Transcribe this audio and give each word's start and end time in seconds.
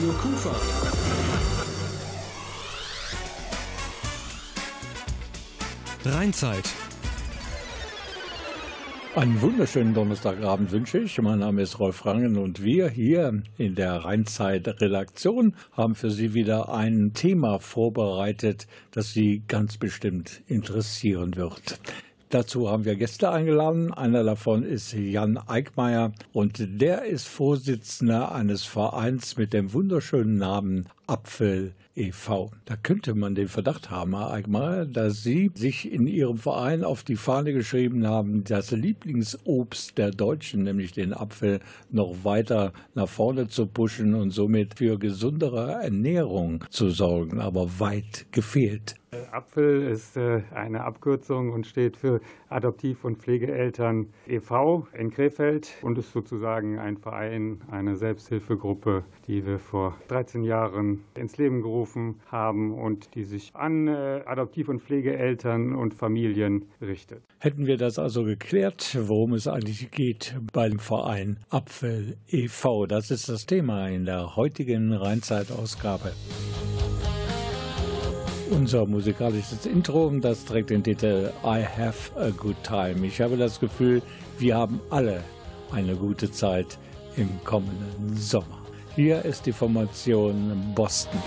Radio 0.00 0.14
Kufa. 0.14 0.50
Rheinzeit. 6.06 6.64
Einen 9.14 9.42
wunderschönen 9.42 9.92
Donnerstagabend 9.92 10.72
wünsche 10.72 11.00
ich. 11.00 11.20
Mein 11.20 11.40
Name 11.40 11.60
ist 11.60 11.78
Rolf 11.78 12.06
Rangen 12.06 12.38
und 12.38 12.64
wir 12.64 12.88
hier 12.88 13.42
in 13.58 13.74
der 13.74 13.96
Rheinzeit-Redaktion 13.96 15.54
haben 15.72 15.94
für 15.94 16.10
Sie 16.10 16.32
wieder 16.32 16.72
ein 16.72 17.12
Thema 17.12 17.58
vorbereitet, 17.58 18.68
das 18.92 19.12
Sie 19.12 19.42
ganz 19.48 19.76
bestimmt 19.76 20.40
interessieren 20.46 21.36
wird. 21.36 21.78
Dazu 22.30 22.70
haben 22.70 22.84
wir 22.84 22.94
Gäste 22.94 23.32
eingeladen. 23.32 23.92
Einer 23.92 24.22
davon 24.22 24.62
ist 24.62 24.92
Jan 24.92 25.36
Eickmeier 25.36 26.12
und 26.32 26.62
der 26.80 27.04
ist 27.04 27.26
Vorsitzender 27.26 28.32
eines 28.32 28.62
Vereins 28.64 29.36
mit 29.36 29.52
dem 29.52 29.72
wunderschönen 29.72 30.38
Namen 30.38 30.86
Apfel 31.10 31.74
e.V. 31.96 32.52
Da 32.66 32.76
könnte 32.76 33.16
man 33.16 33.34
den 33.34 33.48
Verdacht 33.48 33.90
haben, 33.90 34.16
Herr 34.16 34.30
Eickmeier, 34.30 34.86
dass 34.86 35.24
Sie 35.24 35.50
sich 35.54 35.90
in 35.92 36.06
Ihrem 36.06 36.36
Verein 36.36 36.84
auf 36.84 37.02
die 37.02 37.16
Fahne 37.16 37.52
geschrieben 37.52 38.06
haben, 38.06 38.44
das 38.44 38.70
Lieblingsobst 38.70 39.98
der 39.98 40.12
Deutschen, 40.12 40.62
nämlich 40.62 40.92
den 40.92 41.12
Apfel, 41.12 41.58
noch 41.90 42.22
weiter 42.22 42.72
nach 42.94 43.08
vorne 43.08 43.48
zu 43.48 43.66
pushen 43.66 44.14
und 44.14 44.30
somit 44.30 44.78
für 44.78 45.00
gesundere 45.00 45.82
Ernährung 45.82 46.64
zu 46.70 46.90
sorgen. 46.90 47.40
Aber 47.40 47.80
weit 47.80 48.26
gefehlt. 48.30 48.94
Apfel 49.32 49.88
ist 49.88 50.16
äh, 50.16 50.42
eine 50.54 50.84
Abkürzung 50.84 51.50
und 51.50 51.66
steht 51.66 51.96
für 51.96 52.20
Adoptiv- 52.48 53.04
und 53.04 53.18
Pflegeeltern 53.18 54.06
e.V. 54.28 54.86
in 54.92 55.10
Krefeld 55.10 55.72
und 55.82 55.98
ist 55.98 56.12
sozusagen 56.12 56.78
ein 56.78 56.96
Verein, 56.96 57.60
eine 57.72 57.96
Selbsthilfegruppe, 57.96 59.04
die 59.30 59.46
wir 59.46 59.60
vor 59.60 59.96
13 60.08 60.42
Jahren 60.42 61.04
ins 61.16 61.38
Leben 61.38 61.62
gerufen 61.62 62.16
haben 62.26 62.76
und 62.76 63.14
die 63.14 63.22
sich 63.22 63.54
an 63.54 63.86
äh, 63.86 64.22
Adoptiv- 64.26 64.68
und 64.68 64.82
Pflegeeltern 64.82 65.72
und 65.72 65.94
Familien 65.94 66.64
richtet. 66.82 67.22
Hätten 67.38 67.66
wir 67.66 67.76
das 67.76 68.00
also 68.00 68.24
geklärt, 68.24 68.98
worum 69.00 69.34
es 69.34 69.46
eigentlich 69.46 69.92
geht 69.92 70.34
beim 70.52 70.80
Verein 70.80 71.38
Apfel 71.48 72.16
e.V. 72.26 72.86
Das 72.86 73.12
ist 73.12 73.28
das 73.28 73.46
Thema 73.46 73.86
in 73.86 74.04
der 74.04 74.34
heutigen 74.34 74.92
Rheinzeit-Ausgabe. 74.92 76.10
Unser 78.50 78.84
musikalisches 78.84 79.64
Intro, 79.64 80.10
das 80.20 80.44
trägt 80.44 80.70
den 80.70 80.82
Titel 80.82 81.30
I 81.44 81.64
Have 81.64 82.18
a 82.18 82.30
Good 82.30 82.64
Time. 82.64 83.06
Ich 83.06 83.20
habe 83.20 83.36
das 83.36 83.60
Gefühl, 83.60 84.02
wir 84.40 84.56
haben 84.56 84.80
alle 84.90 85.22
eine 85.70 85.94
gute 85.94 86.32
Zeit 86.32 86.80
im 87.16 87.28
kommenden 87.44 88.16
Sommer. 88.16 88.59
Hier 88.96 89.24
ist 89.24 89.46
die 89.46 89.52
Formation 89.52 90.72
Boston. 90.74 91.20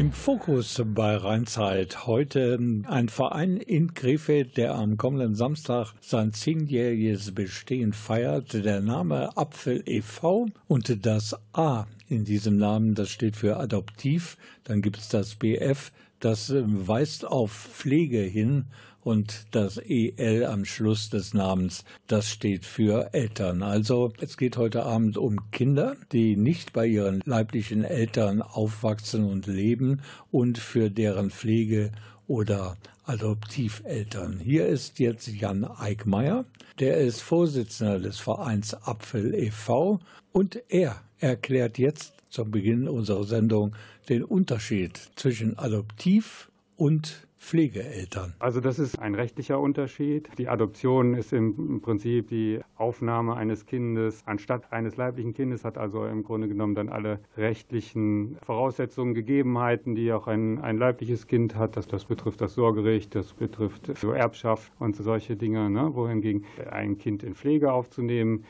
Im 0.00 0.12
Fokus 0.12 0.82
bei 0.82 1.14
Rheinzeit 1.14 2.06
heute 2.06 2.58
ein 2.86 3.10
Verein 3.10 3.58
in 3.58 3.92
Krefeld, 3.92 4.56
der 4.56 4.74
am 4.74 4.96
kommenden 4.96 5.34
Samstag 5.34 5.92
sein 6.00 6.32
zehnjähriges 6.32 7.34
Bestehen 7.34 7.92
feiert. 7.92 8.54
Der 8.54 8.80
Name 8.80 9.36
Apfel 9.36 9.82
e.V. 9.84 10.46
und 10.68 11.04
das 11.04 11.36
A 11.52 11.86
in 12.08 12.24
diesem 12.24 12.56
Namen, 12.56 12.94
das 12.94 13.10
steht 13.10 13.36
für 13.36 13.58
Adoptiv. 13.58 14.38
Dann 14.64 14.80
gibt 14.80 14.96
es 14.96 15.10
das 15.10 15.34
BF, 15.34 15.92
das 16.20 16.52
weist 16.54 17.26
auf 17.26 17.50
Pflege 17.52 18.20
hin 18.20 18.66
und 19.02 19.46
das 19.50 19.78
EL 19.78 20.44
am 20.44 20.64
Schluss 20.64 21.10
des 21.10 21.34
Namens, 21.34 21.84
das 22.06 22.30
steht 22.30 22.64
für 22.64 23.14
Eltern. 23.14 23.62
Also 23.62 24.12
es 24.20 24.36
geht 24.36 24.56
heute 24.56 24.84
Abend 24.84 25.16
um 25.16 25.50
Kinder, 25.50 25.96
die 26.12 26.36
nicht 26.36 26.72
bei 26.72 26.86
ihren 26.86 27.22
leiblichen 27.24 27.84
Eltern 27.84 28.42
aufwachsen 28.42 29.24
und 29.24 29.46
leben 29.46 30.02
und 30.30 30.58
für 30.58 30.90
deren 30.90 31.30
Pflege 31.30 31.92
oder 32.26 32.76
Adoptiveltern. 33.04 34.38
Hier 34.38 34.66
ist 34.66 34.98
jetzt 34.98 35.28
Jan 35.28 35.64
Eickmeier, 35.64 36.44
der 36.78 36.98
ist 36.98 37.22
Vorsitzender 37.22 37.98
des 37.98 38.20
Vereins 38.20 38.74
Apfel 38.74 39.34
e.V. 39.34 39.98
und 40.32 40.62
er 40.68 41.00
erklärt 41.18 41.78
jetzt 41.78 42.19
zum 42.30 42.50
Beginn 42.50 42.88
unserer 42.88 43.24
Sendung 43.24 43.74
den 44.08 44.24
Unterschied 44.24 44.96
zwischen 45.16 45.58
Adoptiv 45.58 46.50
und 46.76 47.28
Pflegeeltern. 47.40 48.34
Also 48.38 48.60
das 48.60 48.78
ist 48.78 48.98
ein 48.98 49.14
rechtlicher 49.14 49.58
Unterschied. 49.58 50.28
Die 50.36 50.48
Adoption 50.48 51.14
ist 51.14 51.32
im 51.32 51.80
Prinzip 51.80 52.28
die 52.28 52.60
Aufnahme 52.76 53.34
eines 53.34 53.64
Kindes 53.64 54.22
anstatt 54.26 54.70
eines 54.72 54.96
leiblichen 54.96 55.32
Kindes, 55.32 55.64
hat 55.64 55.78
also 55.78 56.04
im 56.04 56.22
Grunde 56.22 56.48
genommen 56.48 56.74
dann 56.74 56.90
alle 56.90 57.18
rechtlichen 57.38 58.36
Voraussetzungen, 58.42 59.14
Gegebenheiten, 59.14 59.94
die 59.94 60.12
auch 60.12 60.26
ein, 60.26 60.60
ein 60.60 60.76
leibliches 60.76 61.26
Kind 61.26 61.56
hat. 61.56 61.78
Das, 61.78 61.86
das 61.86 62.04
betrifft 62.04 62.42
das 62.42 62.54
Sorgerecht, 62.54 63.14
das 63.14 63.32
betrifft 63.32 63.88
Erbschaft 64.04 64.70
und 64.78 64.96
solche 64.96 65.34
Dinge. 65.34 65.70
Ne? 65.70 65.94
Wohingegen 65.94 66.44
ein 66.70 66.98
Kind 66.98 67.22
in 67.22 67.34
Pflege 67.34 67.72
aufzunehmen, 67.72 68.44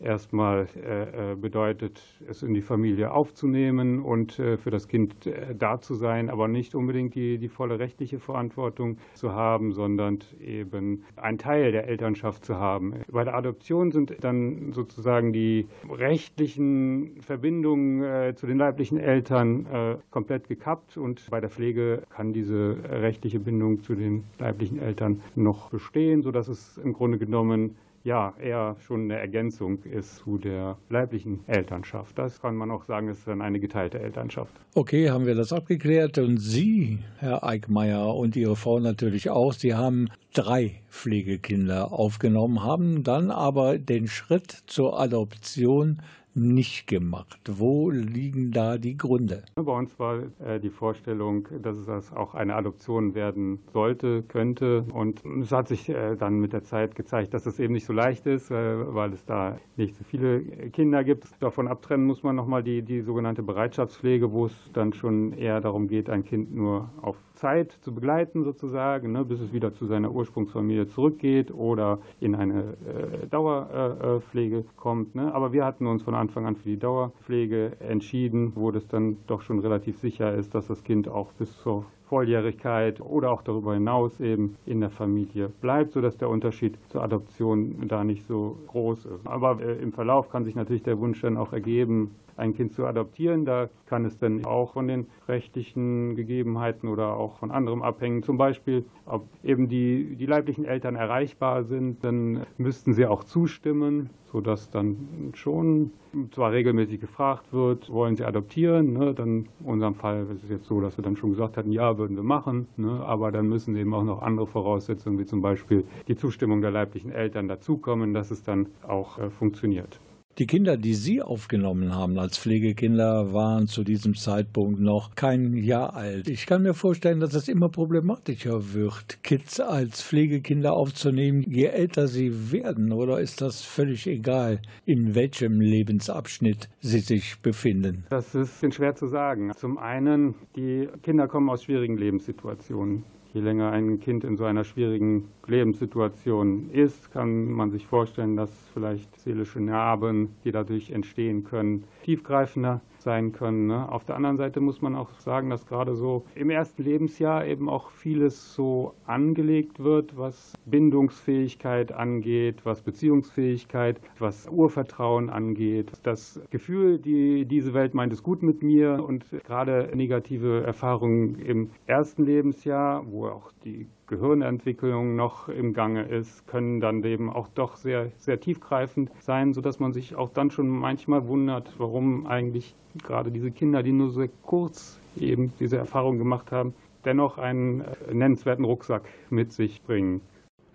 erstmal 0.00 0.66
äh, 0.76 1.32
äh, 1.32 1.34
bedeutet, 1.36 2.02
es 2.28 2.42
in 2.42 2.54
die 2.54 2.62
Familie 2.62 3.12
aufzunehmen 3.12 4.00
und 4.00 4.38
äh, 4.38 4.56
für 4.56 4.70
das 4.70 4.88
Kind 4.88 5.14
da 5.58 5.80
zu 5.80 5.94
sein, 5.94 6.30
aber 6.30 6.48
nicht 6.48 6.74
unbedingt 6.74 7.14
die, 7.14 7.38
die 7.38 7.48
volle 7.48 7.78
rechtliche 7.78 8.18
Verantwortung 8.18 8.98
zu 9.14 9.32
haben, 9.32 9.72
sondern 9.72 10.18
eben 10.40 11.04
einen 11.16 11.38
Teil 11.38 11.72
der 11.72 11.88
Elternschaft 11.88 12.44
zu 12.44 12.56
haben. 12.56 12.94
Bei 13.10 13.24
der 13.24 13.34
Adoption 13.34 13.90
sind 13.90 14.16
dann 14.20 14.72
sozusagen 14.72 15.32
die 15.32 15.66
rechtlichen 15.90 17.20
Verbindungen 17.20 18.36
zu 18.36 18.46
den 18.46 18.58
leiblichen 18.58 18.98
Eltern 18.98 19.66
komplett 20.10 20.48
gekappt 20.48 20.96
und 20.96 21.28
bei 21.30 21.40
der 21.40 21.50
Pflege 21.50 22.02
kann 22.10 22.32
diese 22.32 22.76
rechtliche 22.88 23.40
Bindung 23.40 23.82
zu 23.82 23.94
den 23.94 24.24
leiblichen 24.38 24.78
Eltern 24.78 25.20
noch 25.34 25.70
bestehen, 25.70 26.22
sodass 26.22 26.48
es 26.48 26.78
im 26.78 26.92
Grunde 26.92 27.18
genommen 27.18 27.76
ja 28.06 28.34
eher 28.40 28.76
schon 28.86 29.10
eine 29.10 29.18
Ergänzung 29.18 29.82
ist 29.82 30.18
zu 30.18 30.38
der 30.38 30.78
leiblichen 30.88 31.40
Elternschaft. 31.48 32.16
Das 32.16 32.40
kann 32.40 32.54
man 32.54 32.70
auch 32.70 32.84
sagen, 32.84 33.08
ist 33.08 33.26
dann 33.26 33.42
eine 33.42 33.58
geteilte 33.58 33.98
Elternschaft. 33.98 34.52
Okay, 34.74 35.10
haben 35.10 35.26
wir 35.26 35.34
das 35.34 35.52
abgeklärt. 35.52 36.16
Und 36.18 36.38
Sie, 36.38 37.00
Herr 37.18 37.44
Eickmeier, 37.44 38.14
und 38.14 38.36
Ihre 38.36 38.54
Frau 38.54 38.78
natürlich 38.78 39.28
auch, 39.28 39.52
Sie 39.52 39.74
haben 39.74 40.08
drei 40.32 40.82
Pflegekinder 40.88 41.92
aufgenommen, 41.92 42.62
haben 42.62 43.02
dann 43.02 43.32
aber 43.32 43.76
den 43.78 44.06
Schritt 44.06 44.52
zur 44.66 45.00
Adoption 45.00 46.00
nicht 46.36 46.86
gemacht? 46.86 47.40
Wo 47.50 47.90
liegen 47.90 48.52
da 48.52 48.78
die 48.78 48.96
Gründe? 48.96 49.44
Bei 49.56 49.72
uns 49.72 49.98
war 49.98 50.22
äh, 50.44 50.60
die 50.60 50.70
Vorstellung, 50.70 51.48
dass 51.62 51.76
es 51.76 52.12
auch 52.12 52.34
eine 52.34 52.54
Adoption 52.54 53.14
werden 53.14 53.60
sollte, 53.72 54.22
könnte. 54.22 54.84
Und 54.92 55.24
es 55.40 55.50
hat 55.50 55.68
sich 55.68 55.88
äh, 55.88 56.16
dann 56.16 56.38
mit 56.38 56.52
der 56.52 56.62
Zeit 56.62 56.94
gezeigt, 56.94 57.34
dass 57.34 57.46
es 57.46 57.58
eben 57.58 57.72
nicht 57.72 57.86
so 57.86 57.92
leicht 57.92 58.26
ist, 58.26 58.50
äh, 58.50 58.94
weil 58.94 59.12
es 59.12 59.24
da 59.24 59.58
nicht 59.76 59.96
so 59.96 60.04
viele 60.04 60.42
Kinder 60.70 61.04
gibt. 61.04 61.26
Davon 61.40 61.68
abtrennen 61.68 62.06
muss 62.06 62.22
man 62.22 62.36
nochmal 62.36 62.62
die, 62.62 62.82
die 62.82 63.00
sogenannte 63.00 63.42
Bereitschaftspflege, 63.42 64.32
wo 64.32 64.46
es 64.46 64.70
dann 64.72 64.92
schon 64.92 65.32
eher 65.32 65.60
darum 65.60 65.88
geht, 65.88 66.10
ein 66.10 66.24
Kind 66.24 66.54
nur 66.54 66.90
auf 67.00 67.16
Zeit 67.36 67.72
zu 67.82 67.94
begleiten 67.94 68.42
sozusagen, 68.42 69.12
ne, 69.12 69.24
bis 69.24 69.40
es 69.40 69.52
wieder 69.52 69.72
zu 69.72 69.86
seiner 69.86 70.10
Ursprungsfamilie 70.10 70.86
zurückgeht 70.86 71.52
oder 71.52 71.98
in 72.20 72.34
eine 72.34 72.76
äh, 72.86 73.26
Dauerpflege 73.28 74.64
kommt. 74.76 75.14
Ne. 75.14 75.32
Aber 75.32 75.52
wir 75.52 75.64
hatten 75.64 75.86
uns 75.86 76.02
von 76.02 76.14
Anfang 76.14 76.46
an 76.46 76.56
für 76.56 76.68
die 76.68 76.78
Dauerpflege 76.78 77.80
entschieden, 77.80 78.52
wo 78.56 78.70
das 78.70 78.88
dann 78.88 79.18
doch 79.26 79.42
schon 79.42 79.60
relativ 79.60 79.98
sicher 79.98 80.34
ist, 80.34 80.54
dass 80.54 80.66
das 80.66 80.82
Kind 80.82 81.08
auch 81.08 81.32
bis 81.32 81.56
zur 81.58 81.84
Volljährigkeit 82.06 83.00
oder 83.00 83.30
auch 83.32 83.42
darüber 83.42 83.74
hinaus 83.74 84.20
eben 84.20 84.56
in 84.64 84.80
der 84.80 84.90
Familie 84.90 85.48
bleibt, 85.48 85.92
sodass 85.92 86.16
der 86.16 86.28
Unterschied 86.28 86.78
zur 86.88 87.02
Adoption 87.02 87.88
da 87.88 88.04
nicht 88.04 88.26
so 88.26 88.58
groß 88.68 89.06
ist. 89.06 89.26
Aber 89.26 89.60
äh, 89.60 89.74
im 89.82 89.92
Verlauf 89.92 90.30
kann 90.30 90.44
sich 90.44 90.54
natürlich 90.54 90.84
der 90.84 90.98
Wunsch 90.98 91.20
dann 91.20 91.36
auch 91.36 91.52
ergeben, 91.52 92.14
ein 92.36 92.54
Kind 92.54 92.72
zu 92.72 92.86
adoptieren. 92.86 93.44
Da 93.44 93.68
kann 93.86 94.04
es 94.04 94.18
dann 94.18 94.44
auch 94.44 94.72
von 94.72 94.88
den 94.88 95.06
rechtlichen 95.28 96.16
Gegebenheiten 96.16 96.88
oder 96.88 97.16
auch 97.16 97.36
von 97.38 97.50
anderem 97.50 97.82
abhängen. 97.82 98.22
Zum 98.22 98.36
Beispiel, 98.36 98.84
ob 99.04 99.28
eben 99.42 99.68
die, 99.68 100.16
die 100.16 100.26
leiblichen 100.26 100.64
Eltern 100.64 100.96
erreichbar 100.96 101.64
sind, 101.64 102.04
dann 102.04 102.46
müssten 102.58 102.94
sie 102.94 103.06
auch 103.06 103.24
zustimmen, 103.24 104.10
sodass 104.24 104.70
dann 104.70 105.32
schon 105.34 105.92
zwar 106.30 106.52
regelmäßig 106.52 107.00
gefragt 107.00 107.52
wird, 107.52 107.90
wollen 107.90 108.16
sie 108.16 108.24
adoptieren. 108.24 108.92
Ne? 108.92 109.14
Dann 109.14 109.48
in 109.60 109.66
unserem 109.66 109.94
Fall 109.94 110.26
ist 110.32 110.44
es 110.44 110.50
jetzt 110.50 110.66
so, 110.66 110.80
dass 110.80 110.98
wir 110.98 111.04
dann 111.04 111.16
schon 111.16 111.30
gesagt 111.30 111.56
hatten, 111.56 111.72
ja, 111.72 111.98
würden 111.98 112.16
wir 112.16 112.22
machen. 112.22 112.66
Ne? 112.76 113.02
Aber 113.04 113.32
dann 113.32 113.48
müssen 113.48 113.76
eben 113.76 113.94
auch 113.94 114.04
noch 114.04 114.22
andere 114.22 114.46
Voraussetzungen, 114.46 115.18
wie 115.18 115.26
zum 115.26 115.42
Beispiel 115.42 115.84
die 116.08 116.16
Zustimmung 116.16 116.60
der 116.60 116.70
leiblichen 116.70 117.10
Eltern 117.10 117.48
dazukommen, 117.48 118.14
dass 118.14 118.30
es 118.30 118.42
dann 118.42 118.66
auch 118.86 119.18
äh, 119.18 119.30
funktioniert. 119.30 120.00
Die 120.38 120.46
Kinder, 120.46 120.76
die 120.76 120.92
Sie 120.92 121.22
aufgenommen 121.22 121.94
haben 121.94 122.18
als 122.18 122.36
Pflegekinder, 122.36 123.32
waren 123.32 123.68
zu 123.68 123.84
diesem 123.84 124.14
Zeitpunkt 124.14 124.78
noch 124.78 125.14
kein 125.14 125.54
Jahr 125.54 125.94
alt. 125.94 126.28
Ich 126.28 126.44
kann 126.44 126.60
mir 126.60 126.74
vorstellen, 126.74 127.20
dass 127.20 127.32
es 127.32 127.48
immer 127.48 127.70
problematischer 127.70 128.74
wird, 128.74 129.22
Kids 129.22 129.60
als 129.60 130.02
Pflegekinder 130.02 130.74
aufzunehmen, 130.74 131.42
je 131.48 131.64
älter 131.64 132.06
sie 132.06 132.52
werden. 132.52 132.92
Oder 132.92 133.18
ist 133.18 133.40
das 133.40 133.62
völlig 133.62 134.06
egal, 134.06 134.60
in 134.84 135.14
welchem 135.14 135.58
Lebensabschnitt 135.58 136.68
sie 136.80 137.00
sich 137.00 137.40
befinden? 137.40 138.04
Das 138.10 138.34
ist 138.34 138.62
schwer 138.74 138.94
zu 138.94 139.06
sagen. 139.06 139.52
Zum 139.56 139.78
einen, 139.78 140.34
die 140.54 140.86
Kinder 141.02 141.28
kommen 141.28 141.48
aus 141.48 141.64
schwierigen 141.64 141.96
Lebenssituationen. 141.96 143.04
Je 143.36 143.42
länger 143.42 143.70
ein 143.70 144.00
Kind 144.00 144.24
in 144.24 144.38
so 144.38 144.46
einer 144.46 144.64
schwierigen 144.64 145.28
Lebenssituation 145.46 146.70
ist, 146.70 147.12
kann 147.12 147.50
man 147.52 147.70
sich 147.70 147.86
vorstellen, 147.86 148.34
dass 148.34 148.50
vielleicht 148.72 149.14
seelische 149.20 149.60
Narben, 149.60 150.30
die 150.42 150.52
dadurch 150.52 150.90
entstehen 150.90 151.44
können, 151.44 151.84
tiefgreifender 152.02 152.80
sein 153.06 153.30
können. 153.30 153.68
Ne? 153.68 153.90
Auf 153.90 154.04
der 154.04 154.16
anderen 154.16 154.36
Seite 154.36 154.60
muss 154.60 154.82
man 154.82 154.96
auch 154.96 155.10
sagen, 155.20 155.48
dass 155.48 155.64
gerade 155.64 155.94
so 155.94 156.24
im 156.34 156.50
ersten 156.50 156.82
Lebensjahr 156.82 157.46
eben 157.46 157.68
auch 157.68 157.90
vieles 157.90 158.52
so 158.52 158.94
angelegt 159.06 159.78
wird, 159.78 160.18
was 160.18 160.54
Bindungsfähigkeit 160.66 161.92
angeht, 161.92 162.62
was 162.64 162.82
Beziehungsfähigkeit, 162.82 164.00
was 164.18 164.48
Urvertrauen 164.48 165.30
angeht. 165.30 165.92
Das 166.02 166.40
Gefühl, 166.50 166.98
die, 166.98 167.44
diese 167.44 167.74
Welt 167.74 167.94
meint 167.94 168.12
es 168.12 168.24
gut 168.24 168.42
mit 168.42 168.64
mir 168.64 169.04
und 169.06 169.24
gerade 169.44 169.92
negative 169.94 170.64
Erfahrungen 170.64 171.36
im 171.36 171.70
ersten 171.86 172.24
Lebensjahr, 172.24 173.06
wo 173.08 173.28
auch 173.28 173.52
die 173.64 173.86
Gehirnentwicklung 174.06 175.16
noch 175.16 175.48
im 175.48 175.74
Gange 175.74 176.04
ist, 176.04 176.46
können 176.46 176.80
dann 176.80 177.02
eben 177.02 177.28
auch 177.30 177.48
doch 177.48 177.76
sehr, 177.76 178.12
sehr 178.18 178.38
tiefgreifend 178.38 179.10
sein, 179.20 179.52
sodass 179.52 179.80
man 179.80 179.92
sich 179.92 180.14
auch 180.14 180.30
dann 180.30 180.50
schon 180.50 180.68
manchmal 180.68 181.26
wundert, 181.26 181.74
warum 181.78 182.26
eigentlich 182.26 182.74
gerade 183.02 183.30
diese 183.30 183.50
Kinder, 183.50 183.82
die 183.82 183.92
nur 183.92 184.10
sehr 184.10 184.28
kurz 184.42 185.00
eben 185.16 185.52
diese 185.58 185.76
Erfahrung 185.76 186.18
gemacht 186.18 186.52
haben, 186.52 186.74
dennoch 187.04 187.38
einen 187.38 187.80
äh, 187.80 188.14
nennenswerten 188.14 188.64
Rucksack 188.64 189.02
mit 189.30 189.52
sich 189.52 189.82
bringen. 189.82 190.20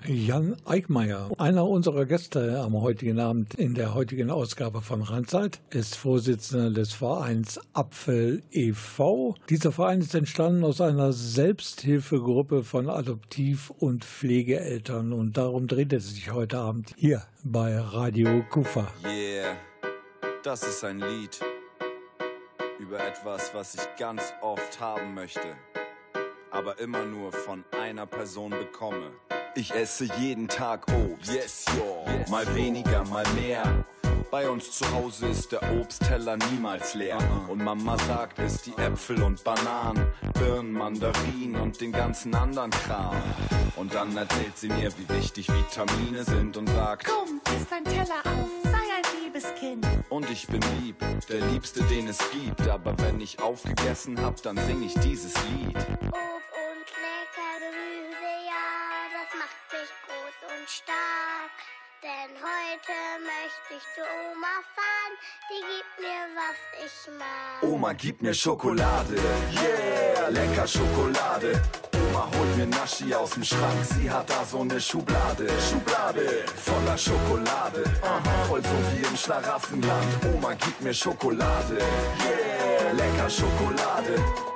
Jan 0.05 0.57
Eickmeier, 0.65 1.29
einer 1.37 1.67
unserer 1.67 2.05
Gäste 2.05 2.59
am 2.59 2.81
heutigen 2.81 3.19
Abend 3.19 3.53
in 3.53 3.75
der 3.75 3.93
heutigen 3.93 4.31
Ausgabe 4.31 4.81
von 4.81 5.03
Rheinzeit, 5.03 5.59
ist 5.69 5.95
Vorsitzender 5.95 6.71
des 6.71 6.93
Vereins 6.93 7.59
Apfel 7.73 8.41
e.V. 8.51 9.35
Dieser 9.49 9.71
Verein 9.71 10.01
ist 10.01 10.15
entstanden 10.15 10.63
aus 10.63 10.81
einer 10.81 11.13
Selbsthilfegruppe 11.13 12.63
von 12.63 12.89
Adoptiv- 12.89 13.69
und 13.69 14.03
Pflegeeltern 14.03 15.13
und 15.13 15.37
darum 15.37 15.67
dreht 15.67 15.93
es 15.93 16.09
sich 16.09 16.31
heute 16.31 16.57
Abend 16.57 16.93
hier 16.97 17.21
bei 17.43 17.77
Radio 17.79 18.43
Kufa. 18.49 18.87
Yeah, 19.05 19.55
das 20.43 20.63
ist 20.63 20.83
ein 20.83 20.99
Lied 20.99 21.39
über 22.79 22.99
etwas, 23.05 23.53
was 23.53 23.75
ich 23.75 23.81
ganz 23.99 24.33
oft 24.41 24.79
haben 24.79 25.13
möchte, 25.13 25.55
aber 26.49 26.79
immer 26.79 27.05
nur 27.05 27.31
von 27.31 27.63
einer 27.79 28.07
Person 28.07 28.49
bekomme. 28.49 29.11
Ich 29.53 29.73
esse 29.75 30.05
jeden 30.17 30.47
Tag 30.47 30.85
Obst. 30.93 31.33
Yes, 31.33 31.65
yo. 31.77 32.05
Mal 32.29 32.55
weniger, 32.55 33.03
mal 33.05 33.25
mehr. 33.33 33.63
Bei 34.31 34.49
uns 34.49 34.71
zu 34.71 34.89
Hause 34.93 35.27
ist 35.27 35.51
der 35.51 35.61
Obstteller 35.73 36.37
niemals 36.51 36.93
leer. 36.93 37.17
Und 37.49 37.61
Mama 37.61 37.97
sagt, 37.97 38.39
es 38.39 38.61
die 38.61 38.71
Äpfel 38.77 39.21
und 39.21 39.43
Bananen, 39.43 40.07
Birnen, 40.35 40.71
Mandarinen 40.71 41.59
und 41.61 41.81
den 41.81 41.91
ganzen 41.91 42.33
anderen 42.33 42.71
Kram. 42.71 43.17
Und 43.75 43.93
dann 43.93 44.15
erzählt 44.15 44.57
sie 44.57 44.69
mir, 44.69 44.89
wie 44.97 45.09
wichtig 45.13 45.49
Vitamine 45.49 46.23
sind 46.23 46.55
und 46.55 46.69
sagt, 46.69 47.07
komm, 47.07 47.41
isst 47.53 47.69
dein 47.69 47.83
Teller 47.83 48.21
auf, 48.23 48.49
sei 48.63 48.71
ein 48.71 49.21
liebes 49.21 49.53
Kind. 49.59 49.85
Und 50.07 50.29
ich 50.29 50.47
bin 50.47 50.61
lieb, 50.81 50.95
der 51.27 51.41
Liebste, 51.47 51.83
den 51.83 52.07
es 52.07 52.19
gibt. 52.31 52.69
Aber 52.69 52.97
wenn 52.99 53.19
ich 53.19 53.41
aufgegessen 53.41 54.21
hab, 54.21 54.41
dann 54.43 54.55
sing 54.55 54.81
ich 54.81 54.93
dieses 55.01 55.33
Lied. 55.49 55.77
Denn 62.31 62.39
heute 62.39 62.93
möchte 63.23 63.73
ich 63.75 63.83
zu 63.95 64.01
Oma 64.01 64.55
fahren, 64.75 65.13
die 65.49 65.61
gibt 65.71 65.99
mir, 65.99 66.23
was 66.35 66.59
ich 66.85 67.19
mag. 67.19 67.63
Oma, 67.63 67.93
gib 67.93 68.21
mir 68.21 68.33
Schokolade, 68.33 69.15
yeah, 69.51 70.29
lecker 70.29 70.67
Schokolade. 70.67 71.61
Oma 71.93 72.29
holt 72.33 72.57
mir 72.57 72.67
Naschi 72.67 73.13
aus 73.13 73.31
dem 73.31 73.43
Schrank, 73.43 73.83
sie 73.83 74.09
hat 74.09 74.29
da 74.29 74.45
so 74.45 74.61
eine 74.61 74.79
Schublade, 74.79 75.49
Schublade 75.59 76.45
voller 76.55 76.97
Schokolade, 76.97 77.83
aha, 78.01 78.45
voll 78.47 78.61
so 78.61 78.77
wie 78.91 79.05
im 79.05 79.17
Schlaraffenland. 79.17 80.25
Oma, 80.33 80.53
gib 80.53 80.79
mir 80.81 80.93
Schokolade, 80.93 81.79
yeah, 81.79 82.91
lecker 82.93 83.29
Schokolade. 83.29 84.50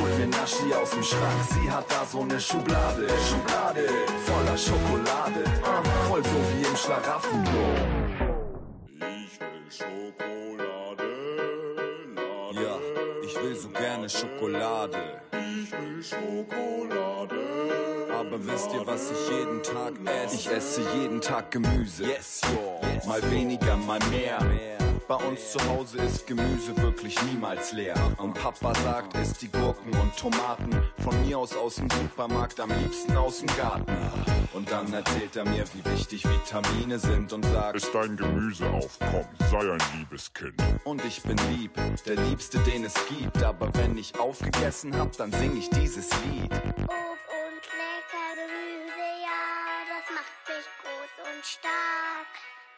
Holt 0.00 0.18
mir 0.18 0.26
Naschi 0.26 0.72
aus 0.74 0.90
dem 0.90 1.02
Schrank, 1.02 1.42
sie 1.50 1.70
hat 1.70 1.90
da 1.90 2.04
so 2.04 2.20
eine 2.20 2.40
Schublade, 2.40 3.06
Schublade 3.28 3.88
voller 4.26 4.56
Schokolade, 4.56 5.44
voll 6.08 6.22
so 6.24 6.38
wie 6.50 6.66
im 6.66 6.76
Schlaraffenland. 6.76 7.46
Ich 8.98 9.40
will 9.40 9.70
Schokolade. 9.70 11.08
Lade. 12.14 12.62
Ja, 12.62 12.78
ich 13.22 13.42
will 13.42 13.54
so 13.56 13.68
gerne 13.68 14.08
Schokolade. 14.08 14.98
Ich 15.32 15.72
will 15.72 16.02
Schokolade. 16.02 17.36
Aber 18.18 18.44
wisst 18.46 18.72
ihr, 18.72 18.86
was 18.86 19.10
ich 19.10 19.30
jeden 19.30 19.62
Tag 19.62 19.94
esse? 20.24 20.34
Ich 20.34 20.50
esse 20.50 20.82
jeden 20.96 21.20
Tag 21.20 21.50
Gemüse. 21.50 22.04
Yes, 22.04 22.40
yo. 22.52 22.80
Mal 23.06 23.22
weniger, 23.30 23.76
mal 23.76 24.00
mehr. 24.10 24.38
Bei 25.08 25.14
uns 25.14 25.52
zu 25.52 25.58
Hause 25.70 25.96
ist 26.02 26.26
Gemüse 26.26 26.76
wirklich 26.76 27.16
niemals 27.22 27.72
leer. 27.72 27.94
Und 28.18 28.34
Papa 28.34 28.74
sagt, 28.74 29.16
isst 29.16 29.40
die 29.40 29.50
Gurken 29.50 29.90
und 29.98 30.14
Tomaten. 30.18 30.70
Von 31.02 31.26
mir 31.26 31.38
aus 31.38 31.56
aus 31.56 31.76
dem 31.76 31.88
Supermarkt, 31.88 32.60
am 32.60 32.68
liebsten 32.68 33.16
aus 33.16 33.38
dem 33.38 33.48
Garten. 33.56 33.96
Und 34.52 34.70
dann 34.70 34.92
erzählt 34.92 35.34
er 35.34 35.46
mir, 35.46 35.64
wie 35.72 35.90
wichtig 35.90 36.24
Vitamine 36.28 36.98
sind 36.98 37.32
und 37.32 37.42
sagt, 37.46 37.76
Ist 37.76 37.94
dein 37.94 38.18
Gemüse 38.18 38.68
aufkommen, 38.68 39.28
sei 39.50 39.72
ein 39.72 39.80
liebes 39.96 40.30
Kind. 40.34 40.60
und 40.84 41.02
ich 41.06 41.22
bin 41.22 41.38
lieb, 41.56 41.72
der 42.06 42.16
Liebste, 42.16 42.58
den 42.58 42.84
es 42.84 42.94
gibt. 43.08 43.42
Aber 43.42 43.72
wenn 43.76 43.96
ich 43.96 44.20
aufgegessen 44.20 44.94
hab, 44.98 45.16
dann 45.16 45.32
sing 45.32 45.56
ich 45.56 45.70
dieses 45.70 46.10
Lied. 46.24 46.50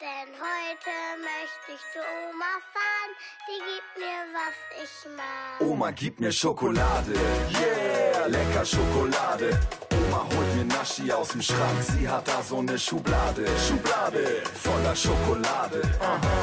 Denn 0.01 0.33
heute 0.33 0.95
möchte 1.21 1.73
ich 1.75 1.85
zu 1.93 1.99
Oma 2.01 2.53
fahren, 2.73 3.13
die 3.47 3.61
gibt 3.69 3.99
mir, 3.99 4.21
was 4.33 4.57
ich 4.83 5.15
mag. 5.15 5.61
Oma, 5.61 5.91
gib 5.91 6.19
mir 6.19 6.33
Schokolade, 6.33 7.13
yeah, 7.61 8.27
lecker 8.27 8.65
Schokolade. 8.65 9.61
Oma 9.93 10.25
holt 10.25 10.57
mir 10.57 10.65
Naschi 10.65 11.13
aus 11.13 11.29
dem 11.29 11.43
Schrank, 11.43 11.83
sie 11.83 12.09
hat 12.09 12.27
da 12.27 12.43
so 12.43 12.61
eine 12.61 12.79
Schublade, 12.79 13.45
Schublade 13.69 14.43
voller 14.55 14.97
Schokolade, 14.97 15.83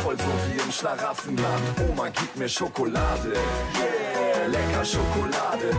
voll 0.04 0.18
so 0.18 0.34
wie 0.46 0.60
im 0.62 0.72
Schlaraffenland. 0.72 1.64
Oma, 1.90 2.10
gib 2.10 2.36
mir 2.36 2.50
Schokolade, 2.50 3.34
yeah, 3.34 4.46
lecker 4.46 4.86
Schokolade. 4.86 5.72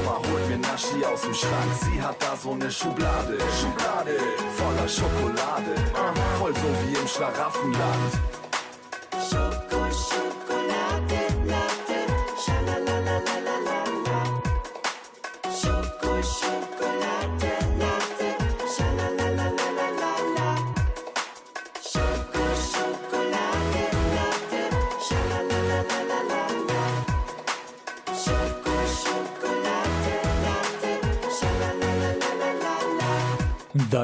Oma 0.00 0.16
holt 0.18 0.48
mir 0.48 0.58
Naschi 0.58 1.04
aus 1.04 1.22
dem 1.22 1.34
Schrank, 1.34 1.72
sie 1.80 2.02
hat 2.02 2.20
da 2.20 2.36
so 2.36 2.54
eine 2.54 2.68
Schublade, 2.68 3.38
Schublade 3.60 4.18
voller 4.56 4.88
Schokolade, 4.88 5.74
aha, 5.94 6.09
voll 6.54 6.70
so 6.70 6.88
wie 6.88 6.94
im 6.94 7.08
Schlaraffenland. 7.08 8.39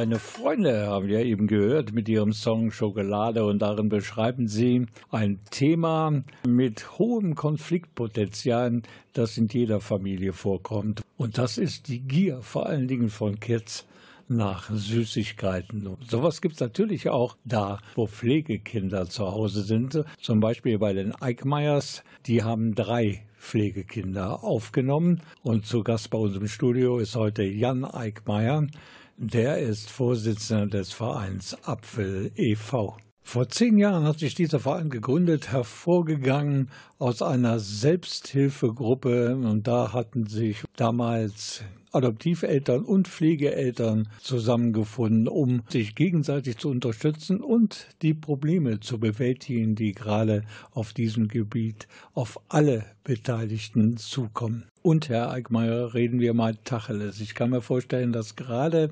Deine 0.07 0.21
Freunde 0.21 0.87
haben 0.87 1.09
ja 1.09 1.19
eben 1.19 1.49
gehört 1.49 1.93
mit 1.93 2.09
ihrem 2.09 2.33
Song 2.33 2.71
Schokolade 2.71 3.45
und 3.45 3.59
darin 3.59 3.89
beschreiben 3.89 4.47
sie 4.47 4.87
ein 5.11 5.41
Thema 5.51 6.23
mit 6.47 6.97
hohem 7.01 7.35
Konfliktpotenzial, 7.35 8.83
das 9.15 9.37
in 9.37 9.49
jeder 9.49 9.81
Familie 9.81 10.33
vorkommt. 10.33 11.03
Und 11.17 11.39
das 11.39 11.59
ist 11.59 11.89
die 11.89 11.99
Gier, 11.99 12.41
vor 12.41 12.67
allen 12.67 12.87
Dingen 12.87 13.09
von 13.09 13.41
Kids 13.41 13.85
nach 14.29 14.71
Süßigkeiten. 14.71 15.89
Und 15.89 16.09
sowas 16.09 16.41
gibt 16.41 16.55
es 16.55 16.61
natürlich 16.61 17.09
auch 17.09 17.37
da, 17.45 17.81
wo 17.97 18.07
Pflegekinder 18.07 19.09
zu 19.09 19.27
Hause 19.27 19.63
sind. 19.63 20.05
Zum 20.21 20.39
Beispiel 20.39 20.79
bei 20.79 20.93
den 20.93 21.21
Eickmeyers. 21.21 22.05
Die 22.27 22.45
haben 22.45 22.77
drei 22.77 23.27
Pflegekinder 23.41 24.45
aufgenommen. 24.45 25.21
Und 25.43 25.67
zu 25.67 25.83
Gast 25.83 26.11
bei 26.11 26.19
uns 26.19 26.37
im 26.37 26.47
Studio 26.47 26.99
ist 26.99 27.17
heute 27.17 27.43
Jan 27.43 27.85
Eickmeyer. 27.85 28.69
Der 29.19 29.59
ist 29.59 29.91
Vorsitzender 29.91 30.67
des 30.67 30.93
Vereins 30.93 31.57
Apfel 31.65 32.33
e.V. 32.37 32.99
Vor 33.23 33.49
zehn 33.49 33.79
Jahren 33.79 34.05
hat 34.05 34.19
sich 34.19 34.35
dieser 34.35 34.61
Verein 34.61 34.91
gegründet, 34.91 35.51
hervorgegangen 35.53 36.71
aus 36.99 37.23
einer 37.23 37.59
Selbsthilfegruppe. 37.59 39.35
Und 39.35 39.67
da 39.67 39.95
hatten 39.95 40.27
sich 40.27 40.65
damals 40.77 41.65
Adoptiveltern 41.97 42.85
und 42.85 43.09
Pflegeeltern 43.09 44.09
zusammengefunden, 44.21 45.29
um 45.29 45.62
sich 45.69 45.95
gegenseitig 45.95 46.59
zu 46.59 46.69
unterstützen 46.69 47.41
und 47.41 47.88
die 48.03 48.15
Probleme 48.15 48.81
zu 48.81 49.00
bewältigen, 49.00 49.75
die 49.75 49.93
gerade 49.93 50.43
auf 50.73 50.93
diesem 50.93 51.29
Gebiet 51.29 51.88
auf 52.15 52.38
alle 52.49 52.85
Beteiligten 53.03 53.97
zukommen. 53.97 54.65
Und 54.83 55.09
Herr 55.09 55.31
Eickmeier, 55.31 55.95
reden 55.95 56.21
wir 56.21 56.35
mal 56.35 56.55
Tacheles. 56.65 57.21
Ich 57.21 57.35
kann 57.35 57.50
mir 57.50 57.62
vorstellen, 57.62 58.12
dass 58.12 58.37
gerade 58.37 58.91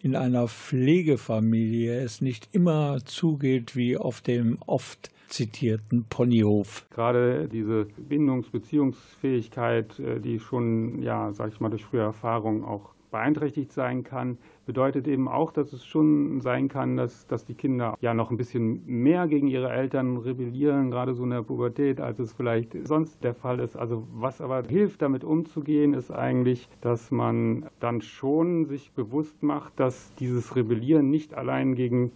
in 0.00 0.16
einer 0.16 0.48
Pflegefamilie 0.48 2.00
es 2.00 2.20
nicht 2.20 2.48
immer 2.52 2.98
zugeht 3.04 3.76
wie 3.76 3.96
auf 3.96 4.20
dem 4.20 4.58
oft 4.66 5.10
zitierten 5.28 6.04
Ponyhof. 6.08 6.86
Gerade 6.90 7.48
diese 7.48 7.86
Bindungs-, 7.98 8.50
Beziehungsfähigkeit, 8.50 9.98
äh, 9.98 10.20
die 10.20 10.38
schon, 10.38 11.02
ja, 11.02 11.32
sag 11.32 11.52
ich 11.52 11.60
mal, 11.60 11.70
durch 11.70 11.84
frühe 11.84 12.00
Erfahrung 12.00 12.64
auch 12.64 12.94
beeinträchtigt 13.10 13.72
sein 13.72 14.04
kann, 14.04 14.38
bedeutet 14.66 15.06
eben 15.06 15.28
auch, 15.28 15.52
dass 15.52 15.72
es 15.72 15.84
schon 15.84 16.40
sein 16.40 16.68
kann, 16.68 16.96
dass, 16.96 17.26
dass 17.26 17.44
die 17.44 17.54
Kinder 17.54 17.94
ja 18.00 18.12
noch 18.12 18.30
ein 18.30 18.36
bisschen 18.36 18.84
mehr 18.84 19.28
gegen 19.28 19.46
ihre 19.46 19.70
Eltern 19.70 20.18
rebellieren, 20.18 20.90
gerade 20.90 21.14
so 21.14 21.24
in 21.24 21.30
der 21.30 21.42
Pubertät, 21.42 22.00
als 22.00 22.18
es 22.18 22.32
vielleicht 22.32 22.76
sonst 22.86 23.22
der 23.22 23.34
Fall 23.34 23.60
ist. 23.60 23.76
Also 23.76 24.06
was 24.12 24.40
aber 24.40 24.62
hilft, 24.68 25.02
damit 25.02 25.24
umzugehen, 25.24 25.94
ist 25.94 26.10
eigentlich, 26.10 26.68
dass 26.80 27.10
man 27.10 27.66
dann 27.80 28.00
schon 28.00 28.66
sich 28.66 28.90
bewusst 28.92 29.42
macht, 29.42 29.78
dass 29.78 30.14
dieses 30.16 30.56
Rebellieren 30.56 31.08
nicht 31.08 31.34
allein 31.34 31.74
gegen 31.74 32.10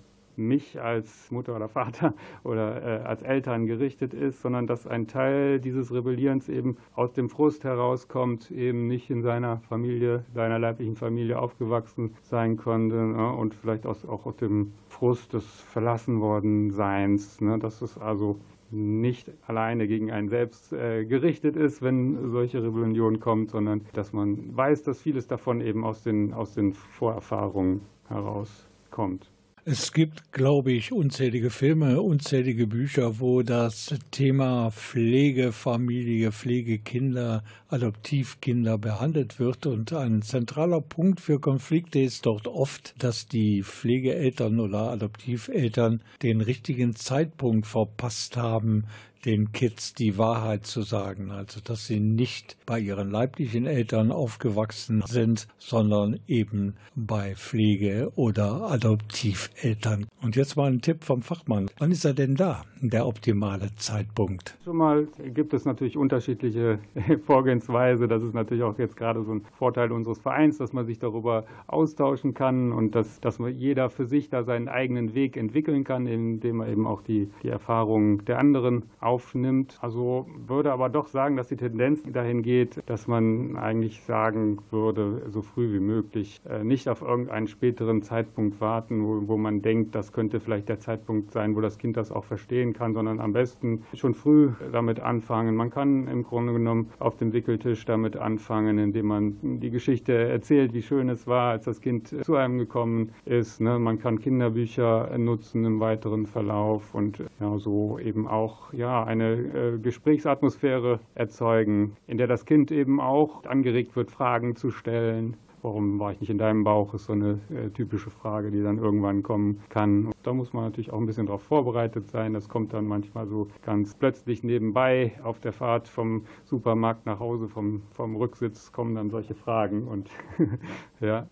mich 0.47 0.81
als 0.81 1.31
Mutter 1.31 1.55
oder 1.55 1.69
Vater 1.69 2.15
oder 2.45 2.83
äh, 2.83 3.05
als 3.05 3.23
Eltern 3.23 3.67
gerichtet 3.67 4.15
ist, 4.15 4.43
sondern 4.43 4.67
dass 4.67 4.87
ein 4.87 5.07
Teil 5.07 5.61
dieses 5.61 5.93
Rebellierens 5.93 6.49
eben 6.49 6.77
aus 6.95 7.13
dem 7.13 7.29
Frust 7.29 7.65
herauskommt, 7.65 8.51
eben 8.51 8.87
nicht 8.87 9.11
in 9.11 9.23
seiner 9.23 9.59
Familie, 9.69 10.25
seiner 10.35 10.59
leiblichen 10.59 10.97
Familie 10.97 11.39
aufgewachsen 11.39 12.15
sein 12.23 12.57
konnte 12.57 12.97
ne? 12.97 13.33
und 13.33 13.55
vielleicht 13.55 13.87
aus, 13.87 14.05
auch 14.05 14.27
aus 14.27 14.37
dem 14.37 14.73
Frust 14.89 15.35
des 15.35 15.45
Verlassenwordenseins. 15.61 17.41
Ne? 17.41 17.59
Dass 17.59 17.83
es 17.83 17.99
also 17.99 18.41
nicht 18.71 19.31
alleine 19.47 19.89
gegen 19.89 20.11
einen 20.11 20.29
selbst 20.29 20.73
äh, 20.73 21.05
gerichtet 21.05 21.57
ist, 21.57 21.83
wenn 21.83 22.31
solche 22.31 22.63
Rebellion 22.63 23.21
kommt, 23.21 23.51
sondern 23.51 23.83
dass 23.93 24.13
man 24.13 24.57
weiß, 24.57 24.83
dass 24.85 25.01
vieles 25.01 25.27
davon 25.27 25.61
eben 25.61 25.85
aus 25.85 26.03
den, 26.03 26.33
aus 26.33 26.55
den 26.55 26.73
Vorerfahrungen 26.73 27.83
herauskommt. 28.09 29.30
Es 29.67 29.93
gibt, 29.93 30.33
glaube 30.33 30.73
ich, 30.73 30.91
unzählige 30.91 31.51
Filme, 31.51 32.01
unzählige 32.01 32.67
Bücher, 32.67 33.21
wo 33.21 33.43
das 33.43 33.95
Thema 34.11 34.71
Pflege, 34.71 35.53
Familie, 35.53 36.33
Pflegekinder, 36.33 37.45
Adoptivkinder 37.69 38.79
behandelt 38.79 39.39
wird. 39.39 39.67
Und 39.67 39.93
ein 39.93 40.23
zentraler 40.23 40.81
Punkt 40.81 41.21
für 41.21 41.41
Konflikte 41.41 42.01
ist 42.01 42.25
dort 42.25 42.49
oft, 42.49 42.95
dass 43.03 43.27
die 43.27 43.63
Pflegeeltern 43.63 44.61
oder 44.61 44.93
Adoptiveltern 44.93 46.01
den 46.23 46.41
richtigen 46.41 46.97
Zeitpunkt 46.97 47.67
verpasst 47.67 48.39
haben, 48.39 48.87
den 49.25 49.53
Kids 49.53 49.95
die 49.95 50.19
Wahrheit 50.19 50.67
zu 50.67 50.83
sagen. 50.83 51.31
Also, 51.31 51.61
dass 51.61 51.87
sie 51.87 52.01
nicht 52.01 52.57
bei 52.67 52.79
ihren 52.79 53.11
leiblichen 53.11 53.67
Eltern 53.67 54.13
aufgewachsen 54.13 55.03
sind, 55.07 55.47
sondern 55.59 56.19
eben 56.27 56.75
bei 56.95 57.35
Pflege- 57.35 58.13
oder 58.17 58.71
Adoptiveltern. 58.71 60.07
Und 60.23 60.37
jetzt 60.37 60.57
mal 60.57 60.71
ein 60.71 60.81
Tipp 60.81 61.05
vom 61.05 61.23
Fachmann. 61.23 61.71
Wann 61.79 61.91
ist 61.91 62.05
er 62.05 62.15
denn 62.15 62.35
da, 62.35 62.63
der 62.81 63.07
optimale 63.07 63.75
Zeitpunkt? 63.77 64.57
Schon 64.65 64.77
mal 64.77 65.07
gibt 65.35 65.55
es 65.55 65.65
natürlich 65.65 65.97
unterschiedliche 65.97 66.79
Vorgehensweise. 67.27 68.09
Das 68.09 68.23
ist 68.23 68.35
natürlich 68.35 68.63
auch 68.63 68.79
jetzt 68.79 68.97
gerade 68.97 69.23
so 69.23 69.33
ein 69.33 69.43
Vorteil 69.59 69.93
unseres 69.93 70.19
Vereins, 70.19 70.59
dass 70.59 70.73
man 70.73 70.87
sich 70.87 70.99
darüber 70.99 71.45
austauschen 71.67 72.35
kann 72.35 72.73
und 72.73 72.95
dass, 72.95 73.21
dass 73.21 73.39
man 73.39 73.55
jeder 73.55 73.91
für 73.91 74.07
sich 74.07 74.31
da 74.31 74.43
seinen 74.43 74.69
eigenen 74.69 75.15
Weg 75.15 75.37
entwickeln 75.37 75.85
kann, 75.85 76.07
indem 76.07 76.61
er 76.61 76.69
eben 76.69 76.87
auch 76.87 77.03
die, 77.03 77.29
die 77.43 77.49
Erfahrungen 77.49 78.25
der 78.25 78.39
anderen 78.39 78.85
aufnimmt. 79.11 79.77
Also 79.81 80.27
würde 80.47 80.73
aber 80.73 80.89
doch 80.89 81.09
sagen, 81.09 81.37
dass 81.37 81.49
die 81.49 81.57
Tendenz 81.57 82.01
dahin 82.05 82.43
geht, 82.43 82.81
dass 82.87 83.09
man 83.09 83.57
eigentlich 83.57 84.03
sagen 84.03 84.59
würde, 84.71 85.23
so 85.29 85.43
früh 85.43 85.73
wie 85.73 85.81
möglich, 85.81 86.41
äh, 86.49 86.63
nicht 86.63 86.89
auf 86.89 87.03
irgendeinen 87.03 87.49
späteren 87.49 88.03
Zeitpunkt 88.03 88.61
warten, 88.61 89.05
wo, 89.05 89.27
wo 89.27 89.37
man 89.37 89.63
denkt, 89.63 89.97
das 89.97 90.13
könnte 90.13 90.39
vielleicht 90.39 90.69
der 90.69 90.79
Zeitpunkt 90.79 91.33
sein, 91.33 91.57
wo 91.57 91.61
das 91.61 91.79
Kind 91.79 91.97
das 91.97 92.13
auch 92.13 92.25
verstehen 92.25 92.73
kann, 92.73 92.95
sondern 92.95 93.19
am 93.19 93.33
besten 93.33 93.83
schon 93.95 94.15
früh 94.15 94.51
damit 94.71 95.01
anfangen. 95.01 95.57
Man 95.57 95.71
kann 95.71 96.07
im 96.07 96.23
Grunde 96.23 96.53
genommen 96.53 96.91
auf 97.01 97.17
dem 97.17 97.33
Wickeltisch 97.33 97.85
damit 97.85 98.17
anfangen, 98.17 98.79
indem 98.79 99.07
man 99.07 99.61
die 99.61 99.71
Geschichte 99.71 100.13
erzählt, 100.13 100.73
wie 100.73 100.83
schön 100.83 101.09
es 101.09 101.27
war, 101.27 101.51
als 101.51 101.65
das 101.65 101.81
Kind 101.81 102.15
zu 102.25 102.37
einem 102.37 102.59
gekommen 102.59 103.11
ist. 103.25 103.61
Ne? 103.61 103.79
Man 103.81 103.99
kann 103.99 104.21
Kinderbücher 104.21 105.19
nutzen 105.19 105.65
im 105.65 105.81
weiteren 105.81 106.27
Verlauf 106.27 106.95
und 106.95 107.25
ja, 107.41 107.59
so 107.59 107.99
eben 107.99 108.29
auch 108.29 108.73
ja, 108.73 109.00
eine 109.07 109.33
äh, 109.33 109.79
Gesprächsatmosphäre 109.79 111.01
erzeugen, 111.15 111.97
in 112.07 112.19
der 112.19 112.27
das 112.27 112.45
Kind 112.45 112.71
eben 112.71 113.01
auch 113.01 113.45
angeregt 113.45 113.97
wird, 113.97 114.11
Fragen 114.11 114.57
zu 114.57 114.71
stellen. 114.71 115.37
Warum 115.63 115.99
war 115.99 116.13
ich 116.13 116.21
nicht 116.21 116.31
in 116.31 116.39
deinem 116.39 116.65
Bauch, 116.65 116.95
ist 116.95 117.05
so 117.05 117.13
eine 117.13 117.39
äh, 117.51 117.69
typische 117.71 118.09
Frage, 118.09 118.51
die 118.51 118.63
dann 118.63 118.79
irgendwann 118.79 119.23
kommen 119.23 119.61
kann. 119.69 120.11
Da 120.23 120.33
muss 120.33 120.55
man 120.55 120.65
natürlich 120.65 120.91
auch 120.91 120.99
ein 120.99 121.07
bisschen 121.07 121.27
darauf 121.27 121.43
vorbereitet 121.43 122.09
sein. 122.09 122.33
Das 122.33 122.49
kommt 122.49 122.73
dann 122.73 122.87
manchmal 122.87 123.27
so 123.27 123.49
ganz 123.63 123.95
plötzlich 123.95 124.43
nebenbei 124.43 125.13
auf 125.23 125.39
der 125.41 125.53
Fahrt 125.53 125.87
vom 125.87 126.25
Supermarkt 126.45 127.05
nach 127.05 127.21
Hause, 127.21 127.49
vom, 127.49 127.83
vom 127.91 128.17
Rücksitz 128.17 128.73
kommen 128.73 128.95
dann 128.95 129.11
solche 129.11 129.35
Fragen. 129.35 129.87
Und 129.87 130.09
ja, 131.01 131.29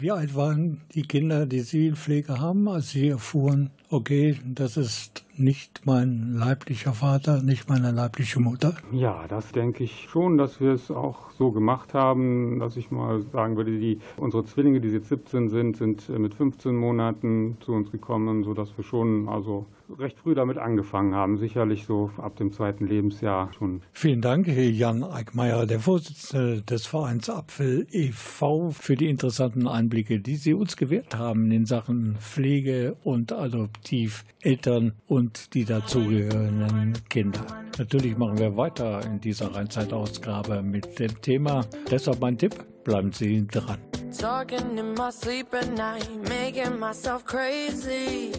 Wie 0.00 0.10
alt 0.10 0.34
waren 0.34 0.82
die 0.94 1.02
Kinder, 1.02 1.46
die 1.46 1.60
Sie 1.60 1.88
in 1.88 1.96
Pflege 1.96 2.40
haben, 2.40 2.68
als 2.68 2.90
Sie 2.90 3.08
erfuhren, 3.08 3.70
okay, 3.90 4.38
das 4.44 4.76
ist 4.76 5.24
nicht 5.38 5.82
mein 5.84 6.34
leiblicher 6.34 6.92
Vater, 6.92 7.42
nicht 7.42 7.68
meine 7.68 7.92
leibliche 7.92 8.40
Mutter? 8.40 8.74
Ja, 8.92 9.26
das 9.28 9.52
denke 9.52 9.84
ich 9.84 10.08
schon, 10.10 10.36
dass 10.36 10.60
wir 10.60 10.72
es 10.72 10.90
auch 10.90 11.30
so 11.30 11.52
gemacht 11.52 11.94
haben, 11.94 12.58
dass 12.58 12.76
ich 12.76 12.90
mal 12.90 13.22
sagen 13.32 13.56
würde, 13.56 13.78
die, 13.78 14.00
unsere 14.16 14.44
Zwillinge, 14.44 14.80
die 14.80 14.88
jetzt 14.88 15.08
17 15.08 15.48
sind, 15.48 15.76
sind 15.76 16.08
äh, 16.08 16.18
mit 16.18 16.34
15 16.34 16.74
Monaten 16.74 17.56
zu 17.60 17.72
uns 17.72 17.90
gekommen, 17.92 18.42
sodass 18.42 18.76
wir 18.76 18.84
schon 18.84 19.28
also 19.28 19.66
recht 19.98 20.18
früh 20.18 20.34
damit 20.34 20.58
angefangen 20.58 21.14
haben. 21.14 21.38
Sicherlich 21.38 21.86
so 21.86 22.10
ab 22.18 22.36
dem 22.36 22.52
zweiten 22.52 22.86
Lebensjahr 22.86 23.52
schon. 23.52 23.80
Vielen 23.92 24.20
Dank, 24.20 24.46
Herr 24.46 24.68
Jan 24.68 25.02
Eickmeier, 25.02 25.66
der 25.66 25.80
Vorsitzende 25.80 26.62
des 26.62 26.86
Vereins 26.86 27.30
Apfel 27.30 27.86
e.V., 27.90 28.70
für 28.70 28.96
die 28.96 29.08
interessanten 29.08 29.66
Einblicke, 29.66 30.20
die 30.20 30.36
Sie 30.36 30.52
uns 30.52 30.76
gewährt 30.76 31.16
haben 31.16 31.50
in 31.50 31.64
Sachen 31.64 32.16
Pflege 32.20 32.96
und 33.04 33.32
Adoptiveltern 33.78 34.92
und 35.06 35.54
die 35.54 35.64
dazugehörenden 35.64 36.94
Kinder. 37.08 37.44
Natürlich 37.78 38.16
machen 38.16 38.38
wir 38.38 38.56
weiter 38.56 39.04
in 39.04 39.20
dieser 39.20 39.54
Rheinzeitausgabe 39.54 40.62
mit 40.62 40.98
dem 40.98 41.20
Thema. 41.22 41.64
Deshalb 41.90 42.20
mein 42.20 42.36
Tipp, 42.36 42.54
bleiben 42.84 43.12
Sie 43.12 43.46
dran. 43.46 43.78
Talking 44.18 44.78
in 44.78 44.94
my 44.94 45.10
sleep 45.12 45.52
at 45.54 45.70
night, 45.76 46.08
making 46.28 46.78
myself 46.78 47.24
crazy. 47.24 48.32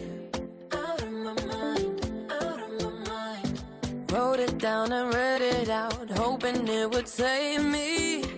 Out 0.72 1.00
of 1.00 1.10
my 1.10 1.34
mind, 1.46 2.00
out 2.28 2.60
of 2.60 2.82
my 2.82 2.90
mind. 3.08 4.12
Wrote 4.12 4.40
it 4.40 4.58
down 4.58 4.92
and 4.92 5.14
read 5.14 5.40
it 5.40 5.70
out, 5.70 6.10
hoping 6.18 6.66
it 6.66 6.92
would 6.92 7.08
save 7.08 7.64
me. 7.64 8.29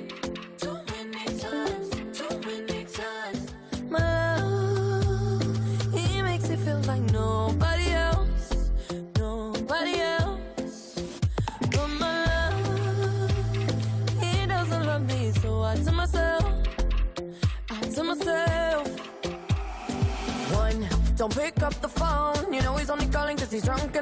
He's 23.52 23.62
drunk 23.64 24.01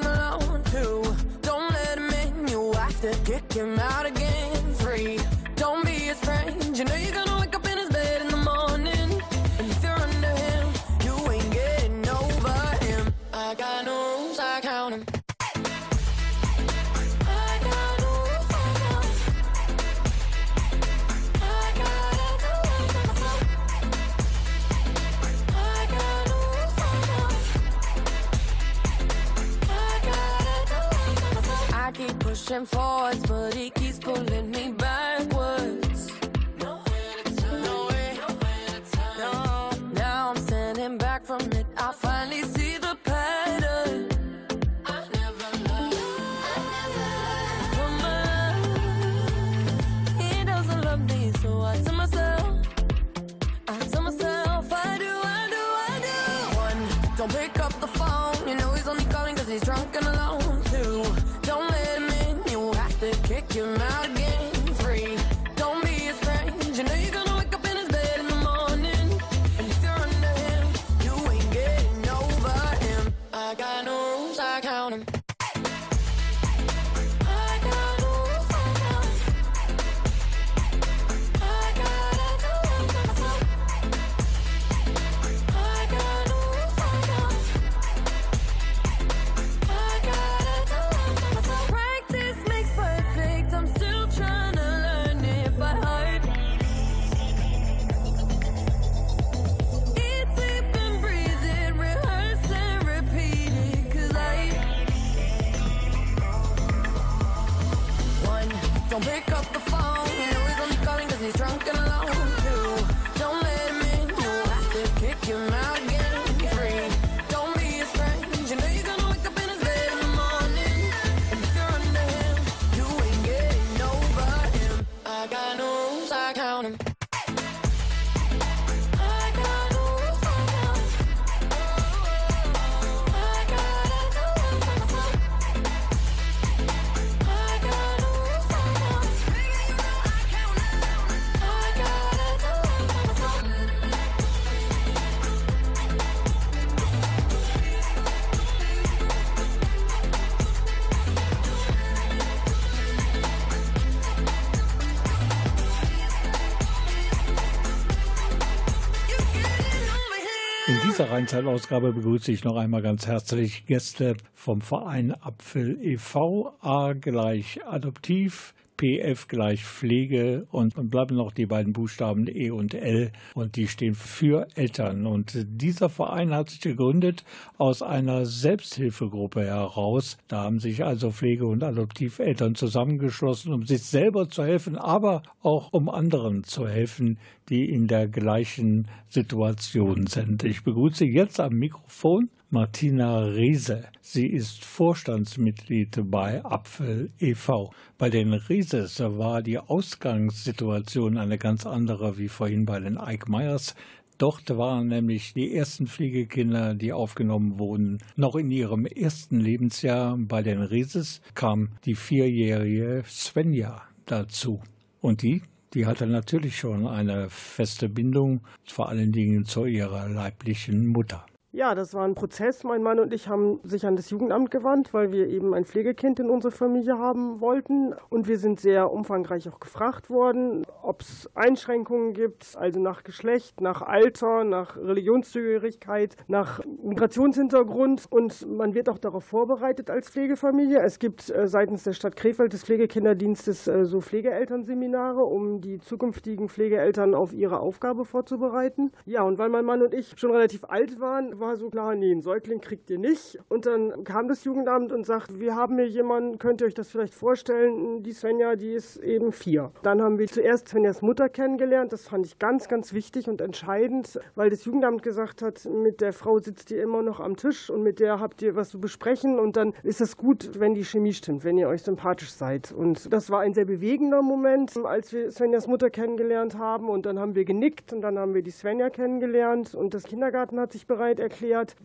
Rheinzeitausgabe 161.21 161.93
begrüße 161.93 162.31
ich 162.31 162.43
noch 162.43 162.55
einmal 162.55 162.81
ganz 162.81 163.05
herzlich 163.05 163.67
Gäste 163.67 164.17
vom 164.33 164.59
Verein 164.59 165.11
Apfel 165.11 165.77
e.V. 165.79 166.51
A 166.61 166.93
gleich 166.93 167.63
Adoptiv, 167.63 168.55
PF 168.81 169.27
gleich 169.27 169.63
Pflege 169.63 170.47
und 170.49 170.75
dann 170.75 170.89
bleiben 170.89 171.15
noch 171.15 171.31
die 171.31 171.45
beiden 171.45 171.71
Buchstaben 171.71 172.27
E 172.27 172.49
und 172.49 172.73
L 172.73 173.11
und 173.35 173.55
die 173.55 173.67
stehen 173.67 173.93
für 173.93 174.47
Eltern. 174.55 175.05
Und 175.05 175.45
dieser 175.45 175.87
Verein 175.87 176.33
hat 176.33 176.49
sich 176.49 176.61
gegründet 176.61 177.23
aus 177.59 177.83
einer 177.83 178.25
Selbsthilfegruppe 178.25 179.45
heraus. 179.45 180.17
Da 180.27 180.43
haben 180.43 180.59
sich 180.59 180.83
also 180.83 181.11
Pflege- 181.11 181.45
und 181.45 181.63
Adoptiveltern 181.63 182.55
zusammengeschlossen, 182.55 183.53
um 183.53 183.67
sich 183.67 183.83
selber 183.83 184.29
zu 184.29 184.43
helfen, 184.43 184.77
aber 184.77 185.21
auch 185.43 185.71
um 185.73 185.87
anderen 185.87 186.43
zu 186.43 186.67
helfen, 186.67 187.19
die 187.49 187.69
in 187.69 187.87
der 187.87 188.07
gleichen 188.07 188.87
Situation 189.09 190.07
sind. 190.07 190.43
Ich 190.43 190.63
begrüße 190.63 191.05
jetzt 191.05 191.39
am 191.39 191.53
Mikrofon 191.53 192.29
Martina 192.53 193.19
Riese. 193.19 193.85
Sie 194.01 194.27
ist 194.27 194.65
Vorstandsmitglied 194.65 196.01
bei 196.11 196.43
Apfel 196.43 197.09
e.V. 197.17 197.71
Bei 197.97 198.09
den 198.09 198.33
Rieses 198.33 198.99
war 198.99 199.41
die 199.41 199.57
Ausgangssituation 199.57 201.17
eine 201.17 201.37
ganz 201.37 201.65
andere 201.65 202.17
wie 202.17 202.27
vorhin 202.27 202.65
bei 202.65 202.81
den 202.81 202.97
Eickmeyers. 202.97 203.73
Dort 204.17 204.49
waren 204.49 204.89
nämlich 204.89 205.33
die 205.33 205.55
ersten 205.55 205.87
Pflegekinder, 205.87 206.75
die 206.75 206.91
aufgenommen 206.91 207.57
wurden, 207.57 207.99
noch 208.17 208.35
in 208.35 208.51
ihrem 208.51 208.85
ersten 208.85 209.39
Lebensjahr. 209.39 210.17
Bei 210.17 210.43
den 210.43 210.61
Rieses 210.61 211.21
kam 211.35 211.69
die 211.85 211.95
vierjährige 211.95 213.05
Svenja 213.07 213.81
dazu. 214.05 214.61
Und 214.99 215.21
die, 215.21 215.41
die 215.73 215.85
hatte 215.85 216.05
natürlich 216.05 216.57
schon 216.57 216.85
eine 216.85 217.29
feste 217.29 217.87
Bindung, 217.87 218.41
vor 218.65 218.89
allen 218.89 219.13
Dingen 219.13 219.45
zu 219.45 219.63
ihrer 219.63 220.09
leiblichen 220.09 220.87
Mutter. 220.87 221.25
Ja, 221.53 221.75
das 221.75 221.93
war 221.93 222.05
ein 222.05 222.15
Prozess. 222.15 222.63
Mein 222.63 222.81
Mann 222.81 222.97
und 222.97 223.13
ich 223.13 223.27
haben 223.27 223.59
sich 223.63 223.85
an 223.85 223.97
das 223.97 224.09
Jugendamt 224.09 224.51
gewandt, 224.51 224.93
weil 224.93 225.11
wir 225.11 225.27
eben 225.27 225.53
ein 225.53 225.65
Pflegekind 225.65 226.17
in 226.21 226.29
unserer 226.29 226.53
Familie 226.53 226.97
haben 226.97 227.41
wollten. 227.41 227.93
Und 228.07 228.29
wir 228.29 228.37
sind 228.37 228.61
sehr 228.61 228.89
umfangreich 228.89 229.49
auch 229.49 229.59
gefragt 229.59 230.09
worden, 230.09 230.65
ob 230.81 231.01
es 231.01 231.29
Einschränkungen 231.35 232.13
gibt, 232.13 232.55
also 232.57 232.79
nach 232.79 233.03
Geschlecht, 233.03 233.59
nach 233.59 233.81
Alter, 233.81 234.45
nach 234.45 234.77
Religionszugehörigkeit, 234.77 236.15
nach 236.27 236.61
Migrationshintergrund. 236.83 238.05
Und 238.09 238.49
man 238.49 238.73
wird 238.73 238.87
auch 238.87 238.97
darauf 238.97 239.25
vorbereitet 239.25 239.89
als 239.89 240.09
Pflegefamilie. 240.09 240.79
Es 240.79 240.99
gibt 240.99 241.29
äh, 241.29 241.49
seitens 241.49 241.83
der 241.83 241.91
Stadt 241.91 242.15
Krefeld 242.15 242.53
des 242.53 242.63
Pflegekinderdienstes 242.63 243.67
äh, 243.67 243.83
so 243.83 243.99
Pflegeelternseminare, 243.99 245.25
um 245.25 245.59
die 245.59 245.79
zukünftigen 245.79 246.47
Pflegeeltern 246.47 247.13
auf 247.13 247.33
ihre 247.33 247.59
Aufgabe 247.59 248.05
vorzubereiten. 248.05 248.93
Ja, 249.03 249.23
und 249.23 249.37
weil 249.37 249.49
mein 249.49 249.65
Mann 249.65 249.81
und 249.81 249.93
ich 249.93 250.13
schon 250.15 250.31
relativ 250.31 250.63
alt 250.63 251.01
waren, 251.01 251.40
war 251.41 251.57
so 251.57 251.69
klar, 251.69 251.95
nee, 251.95 252.11
einen 252.11 252.21
Säugling 252.21 252.61
kriegt 252.61 252.89
ihr 252.89 252.99
nicht. 252.99 253.39
Und 253.49 253.65
dann 253.65 254.03
kam 254.03 254.27
das 254.27 254.43
Jugendamt 254.45 254.91
und 254.91 255.05
sagt, 255.05 255.39
wir 255.39 255.55
haben 255.55 255.75
hier 255.75 255.87
jemanden, 255.87 256.37
könnt 256.37 256.61
ihr 256.61 256.67
euch 256.67 256.73
das 256.73 256.89
vielleicht 256.89 257.13
vorstellen? 257.13 258.03
Die 258.03 258.13
Svenja, 258.13 258.55
die 258.55 258.71
ist 258.71 258.97
eben 258.97 259.33
vier. 259.33 259.71
Dann 259.81 260.01
haben 260.01 260.19
wir 260.19 260.27
zuerst 260.27 260.69
Svenjas 260.69 261.01
Mutter 261.01 261.27
kennengelernt. 261.27 261.91
Das 261.91 262.07
fand 262.07 262.25
ich 262.25 262.39
ganz, 262.39 262.69
ganz 262.69 262.93
wichtig 262.93 263.27
und 263.27 263.41
entscheidend, 263.41 264.19
weil 264.35 264.49
das 264.49 264.63
Jugendamt 264.63 265.03
gesagt 265.03 265.41
hat, 265.41 265.65
mit 265.65 265.99
der 265.99 266.13
Frau 266.13 266.39
sitzt 266.39 266.71
ihr 266.71 266.81
immer 266.81 267.01
noch 267.01 267.19
am 267.19 267.35
Tisch 267.35 267.69
und 267.69 267.83
mit 267.83 267.99
der 267.99 268.19
habt 268.19 268.41
ihr 268.41 268.55
was 268.55 268.69
zu 268.69 268.79
besprechen. 268.79 269.39
Und 269.39 269.57
dann 269.57 269.73
ist 269.83 269.99
es 269.99 270.15
gut, 270.15 270.51
wenn 270.59 270.75
die 270.75 270.85
Chemie 270.85 271.13
stimmt, 271.13 271.43
wenn 271.43 271.57
ihr 271.57 271.67
euch 271.67 271.81
sympathisch 271.81 272.31
seid. 272.31 272.71
Und 272.71 273.11
das 273.11 273.29
war 273.29 273.41
ein 273.41 273.53
sehr 273.53 273.65
bewegender 273.65 274.21
Moment, 274.21 274.77
als 274.85 275.11
wir 275.11 275.31
Svenjas 275.31 275.67
Mutter 275.67 275.89
kennengelernt 275.89 276.57
haben. 276.57 276.87
Und 276.89 277.05
dann 277.07 277.19
haben 277.19 277.35
wir 277.35 277.45
genickt 277.45 277.91
und 277.91 278.01
dann 278.01 278.19
haben 278.19 278.35
wir 278.35 278.43
die 278.43 278.51
Svenja 278.51 278.89
kennengelernt. 278.91 279.73
Und 279.73 279.95
das 279.95 280.03
Kindergarten 280.03 280.59
hat 280.59 280.71
sich 280.71 280.85
bereit 280.85 281.19
erklärt, 281.19 281.30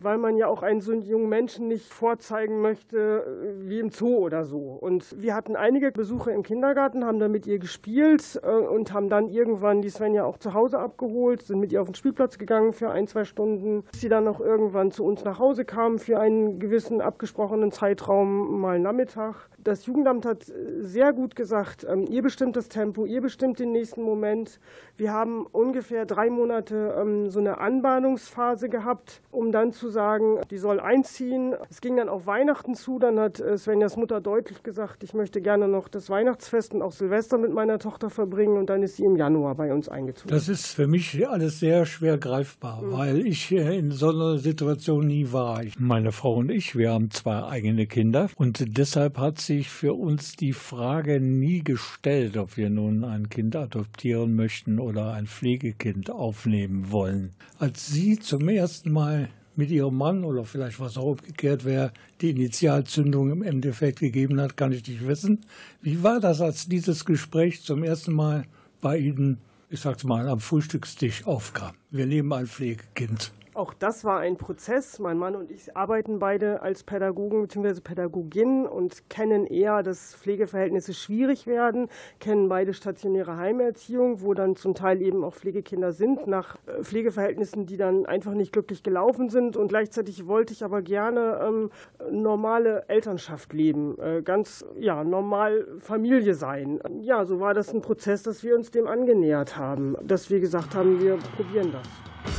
weil 0.01 0.17
man 0.17 0.37
ja 0.37 0.47
auch 0.47 0.63
einen 0.63 0.81
so 0.81 0.93
jungen 0.93 1.29
Menschen 1.29 1.67
nicht 1.67 1.91
vorzeigen 1.93 2.61
möchte 2.61 2.97
äh, 2.97 3.69
wie 3.69 3.79
im 3.79 3.89
Zoo 3.89 4.17
oder 4.17 4.45
so. 4.45 4.77
Und 4.79 5.21
wir 5.21 5.35
hatten 5.35 5.55
einige 5.55 5.91
Besuche 5.91 6.31
im 6.31 6.43
Kindergarten, 6.43 7.05
haben 7.05 7.19
dann 7.19 7.31
mit 7.31 7.47
ihr 7.47 7.59
gespielt 7.59 8.39
äh, 8.43 8.49
und 8.49 8.93
haben 8.93 9.09
dann 9.09 9.29
irgendwann 9.29 9.81
die 9.81 9.89
Svenja 9.89 10.25
auch 10.25 10.37
zu 10.37 10.53
Hause 10.53 10.79
abgeholt, 10.79 11.43
sind 11.43 11.59
mit 11.59 11.71
ihr 11.71 11.81
auf 11.81 11.87
den 11.87 11.95
Spielplatz 11.95 12.37
gegangen 12.37 12.73
für 12.73 12.89
ein, 12.89 13.07
zwei 13.07 13.23
Stunden, 13.23 13.83
bis 13.91 14.01
sie 14.01 14.09
dann 14.09 14.27
auch 14.27 14.39
irgendwann 14.39 14.91
zu 14.91 15.05
uns 15.05 15.23
nach 15.23 15.39
Hause 15.39 15.65
kam 15.65 15.99
für 15.99 16.19
einen 16.19 16.59
gewissen 16.59 17.01
abgesprochenen 17.01 17.71
Zeitraum, 17.71 18.59
mal 18.59 18.79
Nachmittag. 18.79 19.49
Das 19.67 19.85
Jugendamt 19.85 20.25
hat 20.25 20.49
äh, 20.49 20.81
sehr 20.81 21.13
gut 21.13 21.35
gesagt, 21.35 21.85
ähm, 21.89 22.05
ihr 22.09 22.21
bestimmt 22.21 22.55
das 22.55 22.69
Tempo, 22.69 23.05
ihr 23.05 23.21
bestimmt 23.21 23.59
den 23.59 23.71
nächsten 23.71 24.01
Moment. 24.01 24.59
Wir 24.95 25.13
haben 25.13 25.45
ungefähr 25.45 26.05
drei 26.05 26.29
Monate 26.29 26.95
ähm, 26.97 27.29
so 27.29 27.39
eine 27.39 27.59
Anbahnungsphase 27.59 28.69
gehabt, 28.69 29.21
um 29.37 29.51
dann 29.51 29.71
zu 29.71 29.89
sagen, 29.89 30.39
die 30.49 30.57
soll 30.57 30.79
einziehen. 30.79 31.53
Es 31.69 31.79
ging 31.79 31.97
dann 31.97 32.09
auf 32.09 32.25
Weihnachten 32.25 32.73
zu, 32.73 32.97
dann 32.97 33.19
hat 33.19 33.39
äh, 33.39 33.55
Svenjas 33.57 33.95
Mutter 33.95 34.19
deutlich 34.19 34.63
gesagt, 34.63 35.03
ich 35.03 35.13
möchte 35.13 35.41
gerne 35.41 35.67
noch 35.67 35.89
das 35.89 36.09
Weihnachtsfest 36.09 36.73
und 36.73 36.81
auch 36.81 36.91
Silvester 36.91 37.37
mit 37.37 37.53
meiner 37.53 37.77
Tochter 37.77 38.09
verbringen 38.09 38.57
und 38.57 38.71
dann 38.71 38.81
ist 38.81 38.95
sie 38.95 39.03
im 39.03 39.15
Januar 39.15 39.53
bei 39.53 39.71
uns 39.71 39.89
eingezogen. 39.89 40.29
Das 40.31 40.49
ist 40.49 40.73
für 40.73 40.87
mich 40.87 41.27
alles 41.29 41.59
sehr 41.59 41.85
schwer 41.85 42.17
greifbar, 42.17 42.81
weil 42.83 43.27
ich 43.27 43.51
äh, 43.51 43.77
in 43.77 43.91
so 43.91 44.09
einer 44.09 44.39
Situation 44.39 45.05
nie 45.05 45.31
war. 45.31 45.61
Meine 45.77 46.11
Frau 46.11 46.37
und 46.37 46.49
ich, 46.49 46.75
wir 46.75 46.91
haben 46.91 47.11
zwei 47.11 47.43
eigene 47.43 47.85
Kinder 47.85 48.29
und 48.37 48.77
deshalb 48.77 49.19
hat 49.19 49.37
sich 49.37 49.69
für 49.69 49.93
uns 49.93 50.35
die 50.35 50.53
Frage 50.53 51.21
nie 51.21 51.63
gestellt, 51.63 52.37
ob 52.37 52.57
wir 52.57 52.71
nun 52.71 53.03
ein 53.03 53.29
Kind 53.29 53.55
adoptieren 53.55 54.35
möchten 54.35 54.79
oder 54.79 55.13
ein 55.13 55.27
Pflegekind 55.27 56.09
aufnehmen 56.09 56.91
wollen. 56.91 57.33
Als 57.59 57.87
sie 57.87 58.17
zum 58.17 58.49
ersten 58.49 58.91
Mal 58.91 59.26
mit 59.57 59.71
ihrem 59.71 59.97
Mann 59.97 60.23
oder 60.23 60.43
vielleicht 60.43 60.79
was 60.79 60.97
auch 60.97 61.11
umgekehrt 61.11 61.65
wäre, 61.65 61.91
die 62.21 62.29
Initialzündung 62.29 63.31
im 63.31 63.43
Endeffekt 63.43 63.99
gegeben 63.99 64.39
hat, 64.39 64.55
kann 64.55 64.71
ich 64.71 64.87
nicht 64.87 65.05
wissen. 65.07 65.41
Wie 65.81 66.03
war 66.03 66.19
das, 66.19 66.41
als 66.41 66.67
dieses 66.67 67.05
Gespräch 67.05 67.63
zum 67.63 67.83
ersten 67.83 68.13
Mal 68.13 68.45
bei 68.81 68.97
Ihnen, 68.97 69.39
ich 69.69 69.79
sag's 69.79 70.03
mal, 70.03 70.27
am 70.29 70.39
Frühstückstisch 70.39 71.25
aufkam? 71.25 71.75
Wir 71.89 72.05
nehmen 72.05 72.31
ein 72.33 72.47
Pflegekind. 72.47 73.31
Auch 73.57 73.73
das 73.73 74.05
war 74.05 74.19
ein 74.19 74.37
Prozess. 74.37 74.99
Mein 74.99 75.17
Mann 75.17 75.35
und 75.35 75.49
ich 75.49 75.75
arbeiten 75.75 76.19
beide 76.19 76.61
als 76.61 76.83
Pädagogen 76.83 77.41
bzw. 77.41 77.81
Pädagoginnen 77.81 78.67
und 78.67 79.09
kennen 79.09 79.47
eher, 79.47 79.81
dass 79.81 80.13
Pflegeverhältnisse 80.13 80.93
schwierig 80.93 81.47
werden, 81.47 81.89
kennen 82.19 82.49
beide 82.49 82.75
stationäre 82.75 83.35
Heimerziehung, 83.35 84.21
wo 84.21 84.35
dann 84.35 84.55
zum 84.57 84.75
Teil 84.75 85.01
eben 85.01 85.23
auch 85.23 85.33
Pflegekinder 85.33 85.91
sind, 85.91 86.27
nach 86.27 86.57
äh, 86.67 86.83
Pflegeverhältnissen, 86.83 87.65
die 87.65 87.77
dann 87.77 88.05
einfach 88.05 88.35
nicht 88.35 88.53
glücklich 88.53 88.83
gelaufen 88.83 89.29
sind. 89.29 89.57
Und 89.57 89.69
gleichzeitig 89.69 90.27
wollte 90.27 90.53
ich 90.53 90.63
aber 90.63 90.83
gerne 90.83 91.39
ähm, 91.43 91.71
normale 92.11 92.87
Elternschaft 92.89 93.53
leben, 93.53 93.97
äh, 93.97 94.21
ganz 94.21 94.67
ja, 94.77 95.03
normal 95.03 95.65
Familie 95.79 96.35
sein. 96.35 96.79
Ja, 97.01 97.25
so 97.25 97.39
war 97.39 97.55
das 97.55 97.73
ein 97.73 97.81
Prozess, 97.81 98.21
dass 98.21 98.43
wir 98.43 98.55
uns 98.55 98.69
dem 98.69 98.85
angenähert 98.85 99.57
haben, 99.57 99.95
dass 100.03 100.29
wir 100.29 100.39
gesagt 100.39 100.75
haben, 100.75 101.01
wir 101.01 101.17
probieren 101.35 101.71
das. 101.71 102.36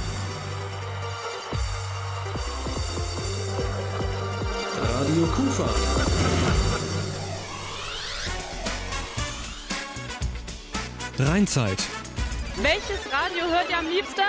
Radio 5.00 5.26
Kufa. 5.26 5.64
Rheinzeit. 11.20 11.86
Welches 12.56 13.06
Radio 13.12 13.44
hört 13.48 13.70
ihr 13.70 13.78
am 13.78 13.86
liebsten? 13.86 14.20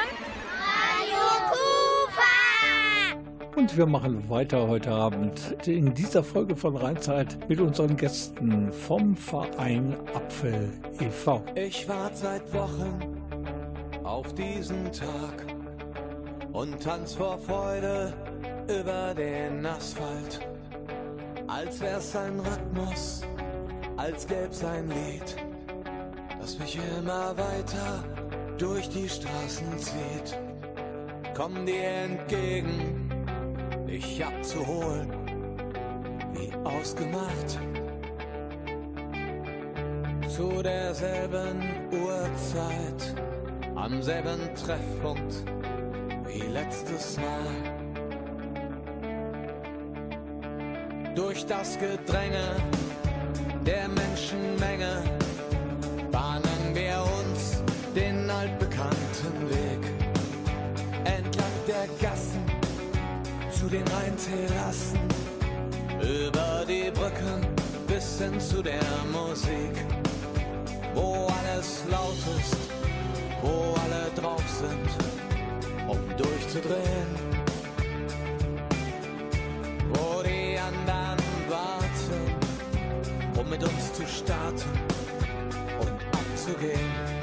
Und 3.55 3.75
wir 3.75 3.87
machen 3.87 4.29
weiter 4.29 4.67
heute 4.67 4.91
Abend 4.91 5.57
in 5.65 5.95
dieser 5.95 6.23
Folge 6.23 6.55
von 6.55 6.75
Rheinzeit 6.75 7.49
mit 7.49 7.59
unseren 7.59 7.97
Gästen 7.97 8.71
vom 8.71 9.17
Verein 9.17 9.97
Apfel 10.13 10.71
e 10.99 11.05
e.V. 11.05 11.43
Ich 11.55 11.89
wart 11.89 12.15
seit 12.15 12.53
Wochen 12.53 13.17
auf 14.03 14.35
diesen 14.35 14.91
Tag 14.91 15.47
und 16.53 16.79
tanz 16.79 17.15
vor 17.15 17.39
Freude 17.39 18.13
über 18.67 19.15
den 19.15 19.65
Asphalt. 19.65 20.47
Als 21.49 21.81
wär's 21.81 22.15
ein 22.15 22.39
Rhythmus, 22.39 23.21
als 23.97 24.27
gäb's 24.27 24.63
ein 24.63 24.87
Lied, 24.87 25.35
das 26.39 26.59
mich 26.59 26.77
immer 26.99 27.35
weiter 27.35 28.03
durch 28.59 28.87
die 28.89 29.09
Straßen 29.09 29.79
zieht. 29.79 30.37
Komm 31.35 31.65
dir 31.65 31.83
entgegen, 31.83 33.09
dich 33.87 34.23
abzuholen, 34.23 35.09
wie 36.33 36.53
ausgemacht. 36.63 37.59
Zu 40.29 40.61
derselben 40.61 41.63
Uhrzeit, 41.91 43.15
am 43.73 44.03
selben 44.03 44.53
Treffpunkt 44.53 45.43
wie 46.27 46.41
letztes 46.41 47.17
Mal. 47.17 47.78
Durch 51.15 51.45
das 51.45 51.77
Gedränge 51.79 52.55
der 53.65 53.87
Menschenmenge 53.87 55.03
bahnen 56.11 56.73
wir 56.73 57.03
uns 57.19 57.61
den 57.95 58.29
altbekannten 58.29 59.49
Weg 59.49 59.83
entlang 61.03 61.55
der 61.67 61.87
Gassen 62.01 62.45
zu 63.51 63.67
den 63.67 63.83
Rheinterrassen, 63.87 64.99
über 66.01 66.65
die 66.67 66.91
Brücken 66.91 67.45
bis 67.87 68.19
hin 68.19 68.39
zu 68.39 68.61
der 68.61 68.81
Musik, 69.11 69.75
wo 70.93 71.27
alles 71.43 71.83
laut 71.91 72.17
ist, 72.39 72.57
wo 73.41 73.75
alle 73.83 74.09
drauf 74.15 74.43
sind, 74.47 74.89
um 75.87 75.99
durchzudrehen, 76.17 77.28
zu 83.99 84.07
starten 84.07 84.79
und 85.81 86.17
abzugehen. 86.17 87.18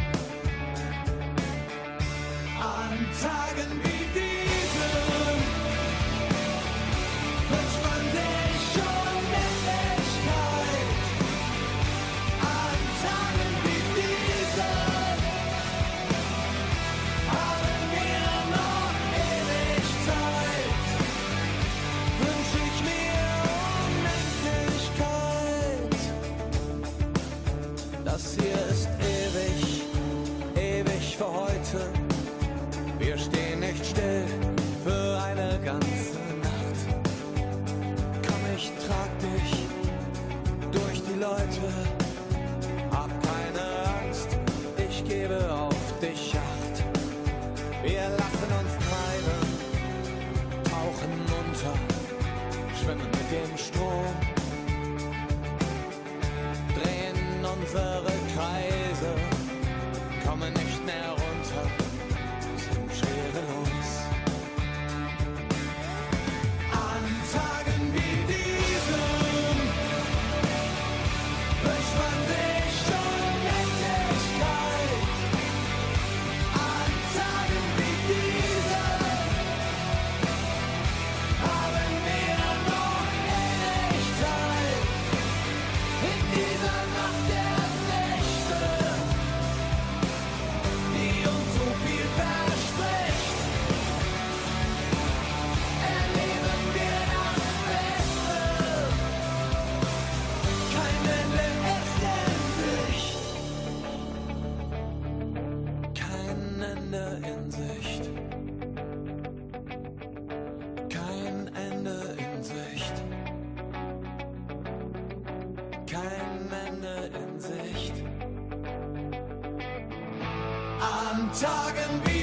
Tagen 121.37 122.16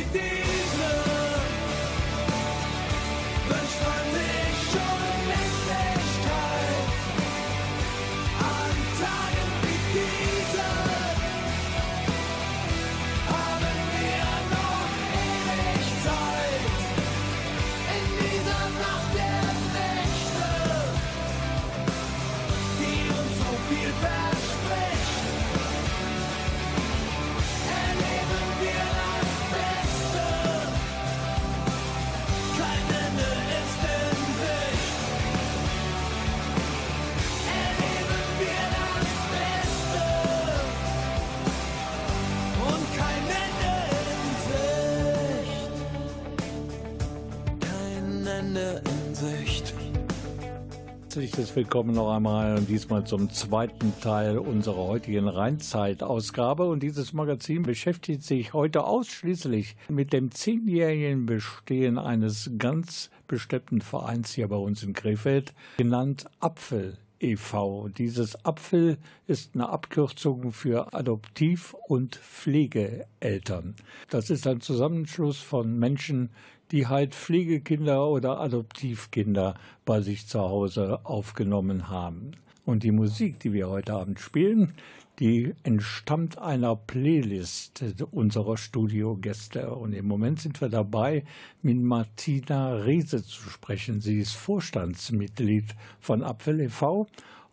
Herzliches 51.14 51.56
Willkommen 51.56 51.94
noch 51.94 52.12
einmal 52.12 52.58
und 52.58 52.68
diesmal 52.68 53.06
zum 53.06 53.30
zweiten 53.30 53.94
Teil 54.02 54.40
unserer 54.40 54.88
heutigen 54.88 55.28
Rheinzeit-Ausgabe. 55.28 56.66
Und 56.66 56.82
dieses 56.82 57.14
Magazin 57.14 57.62
beschäftigt 57.62 58.24
sich 58.24 58.54
heute 58.54 58.84
ausschließlich 58.84 59.76
mit 59.90 60.12
dem 60.12 60.32
zehnjährigen 60.32 61.28
Bestehen 61.28 62.00
eines 62.00 62.50
ganz 62.58 63.12
bestimmten 63.28 63.82
Vereins 63.82 64.34
hier 64.34 64.48
bei 64.48 64.56
uns 64.56 64.82
in 64.82 64.94
Krefeld, 64.94 65.54
genannt 65.78 66.26
Apfel. 66.40 66.98
e.V. 67.20 67.90
Dieses 67.90 68.44
Apfel 68.44 68.98
ist 69.28 69.54
eine 69.54 69.70
Abkürzung 69.70 70.52
für 70.52 70.96
Adoptiv- 70.96 71.76
und 71.88 72.16
Pflegeeltern. 72.16 73.76
Das 74.10 74.32
ist 74.32 74.48
ein 74.48 74.62
Zusammenschluss 74.62 75.38
von 75.38 75.78
Menschen, 75.78 76.32
die 76.74 76.88
halt 76.88 77.14
Pflegekinder 77.14 78.10
oder 78.10 78.40
Adoptivkinder 78.40 79.54
bei 79.86 80.02
sich 80.02 80.28
zu 80.28 80.40
Hause 80.40 81.06
aufgenommen 81.06 81.88
haben. 81.88 82.32
Und 82.66 82.82
die 82.82 82.92
Musik, 82.92 83.40
die 83.40 83.54
wir 83.54 83.70
heute 83.70 83.94
Abend 83.94 84.20
spielen, 84.20 84.74
die 85.20 85.54
entstammt 85.62 86.40
einer 86.40 86.76
Playlist 86.76 87.84
unserer 88.10 88.58
Studiogäste. 88.58 89.70
Und 89.70 89.94
im 89.94 90.08
Moment 90.08 90.40
sind 90.40 90.62
wir 90.62 90.70
dabei, 90.70 91.26
mit 91.62 91.78
Martina 91.78 92.74
Riese 92.74 93.24
zu 93.24 93.50
sprechen. 93.52 94.02
Sie 94.02 94.18
ist 94.18 94.34
Vorstandsmitglied 94.34 95.76
von 96.00 96.24
Apfel 96.24 96.60
e.V. 96.60 97.06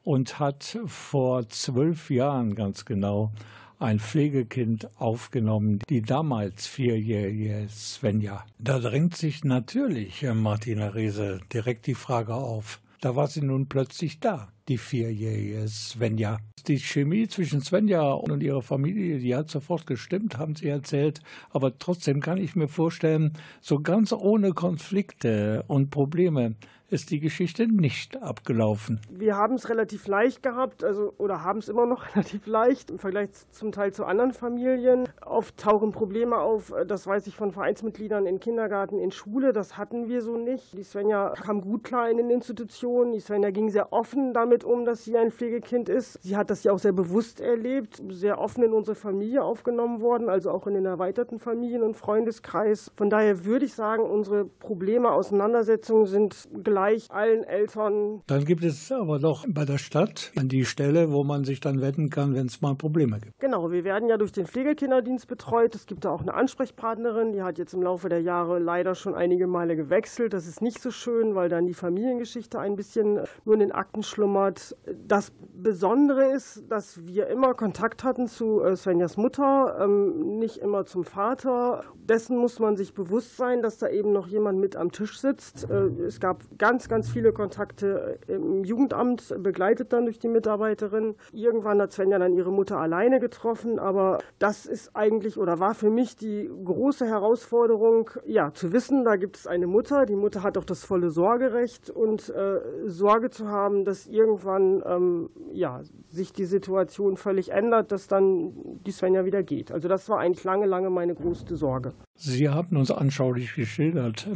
und 0.03 0.39
hat 0.39 0.79
vor 0.87 1.47
zwölf 1.51 2.09
Jahren 2.09 2.55
ganz 2.55 2.87
genau 2.87 3.33
ein 3.81 3.99
Pflegekind 3.99 4.89
aufgenommen, 5.01 5.81
die 5.89 6.03
damals 6.03 6.67
vierjährige 6.67 7.67
Svenja. 7.69 8.45
Da 8.59 8.79
drängt 8.79 9.17
sich 9.17 9.43
natürlich, 9.43 10.23
Martina 10.35 10.89
Riese, 10.89 11.41
direkt 11.53 11.87
die 11.87 11.95
Frage 11.95 12.35
auf. 12.35 12.81
Da 13.01 13.17
war 13.17 13.29
sie 13.29 13.41
nun 13.41 13.67
plötzlich 13.67 14.21
da, 14.21 14.53
die 14.69 14.77
vierjährige 14.77 15.67
Svenja. 15.67 16.37
Die 16.67 16.79
Chemie 16.79 17.27
zwischen 17.27 17.63
Svenja 17.63 18.03
und 18.13 18.43
ihrer 18.43 18.61
Familie, 18.61 19.19
die 19.19 19.35
hat 19.35 19.49
sofort 19.49 19.87
gestimmt, 19.87 20.37
haben 20.37 20.55
sie 20.55 20.69
erzählt. 20.69 21.23
Aber 21.49 21.79
trotzdem 21.79 22.21
kann 22.21 22.37
ich 22.37 22.55
mir 22.55 22.69
vorstellen, 22.69 23.33
so 23.63 23.81
ganz 23.81 24.13
ohne 24.13 24.53
Konflikte 24.53 25.65
und 25.67 25.89
Probleme 25.91 26.57
ist 26.91 27.11
die 27.11 27.21
Geschichte 27.21 27.67
nicht 27.67 28.21
abgelaufen. 28.23 29.01
Wir 29.11 29.37
haben 29.37 29.55
es 29.55 29.69
relativ 29.69 30.07
leicht 30.07 30.43
gehabt, 30.43 30.83
also 30.83 31.15
oder 31.19 31.45
haben 31.45 31.61
es 31.61 31.69
immer 31.69 31.87
noch 31.87 32.05
relativ 32.15 32.47
leicht 32.47 32.91
im 32.91 32.99
Vergleich 32.99 33.31
zum 33.51 33.73
Teil 33.73 33.93
zu 33.93 34.05
anderen 34.05 34.33
Familien. 34.33 35.09
Oft 35.25 35.57
tauchen 35.57 35.93
Probleme 35.93 36.39
auf, 36.39 36.73
das 36.87 37.07
weiß 37.07 37.27
ich 37.29 37.37
von 37.37 37.53
Vereinsmitgliedern 37.53 38.27
in 38.27 38.41
Kindergarten, 38.41 38.99
in 38.99 39.13
Schule, 39.13 39.53
das 39.53 39.79
hatten 39.79 40.09
wir 40.09 40.21
so 40.21 40.37
nicht. 40.37 40.77
Die 40.77 40.83
Svenja 40.83 41.35
kam 41.41 41.61
gut 41.61 41.85
klar 41.85 42.11
in 42.11 42.17
den 42.17 42.31
Institutionen. 42.31 43.13
Die 43.13 43.21
Svenja 43.21 43.51
ging 43.51 43.71
sehr 43.71 43.93
offen 43.93 44.35
damit 44.35 44.65
um, 44.65 44.85
dass 44.85 45.05
sie 45.05 45.17
ein 45.17 45.31
Pflegekind 45.31 45.89
ist. 45.89 46.19
Sie 46.23 46.37
hat 46.37 46.51
das 46.51 46.65
ja 46.65 46.73
auch 46.73 46.79
sehr 46.79 46.93
bewusst 46.93 47.41
erlebt, 47.41 48.03
sehr 48.09 48.39
offen 48.39 48.65
in 48.65 48.73
unsere 48.73 48.95
Familie 48.95 49.45
aufgenommen 49.45 50.01
worden, 50.01 50.29
also 50.29 50.51
auch 50.51 50.67
in 50.67 50.75
den 50.75 50.87
erweiterten 50.87 51.39
Familien- 51.39 51.83
und 51.83 51.97
Freundeskreis. 51.97 52.91
Von 52.97 53.11
daher 53.11 53.45
würde 53.45 53.65
ich 53.65 53.75
sagen, 53.75 54.03
unsere 54.03 54.45
Probleme, 54.45 55.11
Auseinandersetzungen 55.11 56.07
sind 56.07 56.49
gleich 56.65 56.80
allen 57.11 57.45
Eltern. 57.45 58.23
Dann 58.27 58.45
gibt 58.45 58.65
es 58.65 58.91
aber 58.93 59.19
doch 59.19 59.47
bei 59.49 59.65
der 59.65 59.79
Stadt 59.79 60.33
an 60.37 60.49
die 60.49 60.65
Stelle, 60.65 61.11
wo 61.11 61.25
man 61.25 61.45
sich 61.45 61.61
dann 61.61 61.81
wenden 61.81 62.11
kann, 62.11 62.35
wenn 62.35 62.47
es 62.47 62.61
mal 62.61 62.75
Probleme 62.75 63.19
gibt. 63.21 63.39
Genau, 63.39 63.71
wir 63.71 63.85
werden 63.85 64.09
ja 64.09 64.17
durch 64.17 64.33
den 64.33 64.47
Pflegekinderdienst 64.47 65.29
betreut. 65.29 65.75
Es 65.75 65.87
gibt 65.87 66.05
da 66.05 66.11
auch 66.11 66.23
eine 66.23 66.35
Ansprechpartnerin, 66.35 67.33
die 67.33 67.43
hat 67.43 67.59
jetzt 67.59 67.75
im 67.75 67.83
Laufe 67.83 68.09
der 68.09 68.21
Jahre 68.21 68.59
leider 68.59 68.95
schon 68.95 69.15
einige 69.15 69.47
Male 69.47 69.77
gewechselt. 69.77 70.33
Das 70.33 70.47
ist 70.47 70.63
nicht 70.63 70.81
so 70.81 70.91
schön, 70.91 71.35
weil 71.35 71.49
dann 71.49 71.67
die 71.67 71.75
Familiengeschichte 71.75 72.59
ein 72.59 72.77
bisschen 72.77 73.21
nur 73.45 73.55
in 73.55 73.61
den 73.61 73.73
Akten 73.73 74.03
schlummert. 74.03 74.77
Das 75.07 75.33
Besondere 75.55 76.33
ist, 76.33 76.65
dass 76.71 77.07
wir 77.07 77.27
immer 77.29 77.55
Kontakt 77.55 78.05
hatten 78.05 78.27
zu 78.27 78.63
äh, 78.63 78.77
Svenjas 78.77 79.17
Mutter, 79.17 79.77
ähm, 79.81 80.39
nicht 80.39 80.59
immer 80.59 80.85
zum 80.85 81.05
Vater. 81.05 81.83
Dessen 82.09 82.39
muss 82.39 82.59
man 82.59 82.77
sich 82.77 82.95
bewusst 82.95 83.37
sein, 83.37 83.63
dass 83.63 83.79
da 83.79 83.89
eben 83.89 84.13
noch 84.13 84.27
jemand 84.27 84.59
mit 84.59 84.77
am 84.77 84.91
Tisch 84.91 85.21
sitzt. 85.21 85.69
Äh, 85.69 85.89
es 86.07 86.21
gab 86.21 86.43
ganz, 86.59 86.70
ganz 86.79 87.11
viele 87.11 87.33
Kontakte 87.33 88.19
im 88.27 88.65
Jugendamt, 88.65 89.35
begleitet 89.39 89.93
dann 89.93 90.05
durch 90.05 90.19
die 90.19 90.29
Mitarbeiterin. 90.29 91.17
Irgendwann 91.33 91.81
hat 91.81 91.93
Svenja 91.93 92.19
dann 92.19 92.35
ihre 92.35 92.53
Mutter 92.53 92.79
alleine 92.79 93.19
getroffen, 93.21 93.79
aber 93.79 94.19
das 94.39 94.67
ist 94.67 94.95
eigentlich 94.95 95.39
oder 95.39 95.61
war 95.61 95.75
für 95.75 95.91
mich 95.91 96.17
die 96.17 96.49
große 96.65 97.07
Herausforderung, 97.07 98.11
ja, 98.27 98.53
zu 98.53 98.73
wissen, 98.73 99.05
da 99.05 99.17
gibt 99.17 99.37
es 99.37 99.47
eine 99.47 99.67
Mutter. 99.67 100.07
Die 100.07 100.17
Mutter 100.17 100.43
hat 100.43 100.57
auch 100.59 100.65
das 100.65 100.85
volle 100.85 101.11
Sorgerecht 101.11 101.91
und 101.91 102.29
äh, 102.31 102.61
Sorge 102.87 103.31
zu 103.31 103.49
haben, 103.49 103.85
dass 103.85 104.07
irgendwann 104.07 104.83
ähm, 104.87 105.31
ja, 105.53 105.81
sich 106.09 106.33
die 106.33 106.45
Situation 106.45 107.17
völlig 107.17 107.51
ändert, 107.51 107.93
dass 107.93 108.07
dann 108.07 108.53
die 108.87 108.93
Svenja 108.93 109.25
wieder 109.25 109.43
geht. 109.43 109.73
Also 109.73 109.89
das 109.89 110.09
war 110.09 110.19
eigentlich 110.19 110.45
lange, 110.45 110.67
lange 110.67 110.91
meine 110.91 111.15
größte 111.15 111.57
Sorge. 111.57 111.93
Sie 112.15 112.49
haben 112.49 112.77
uns 112.77 112.91
anschaulich 112.91 113.55
geschildert, 113.55 114.29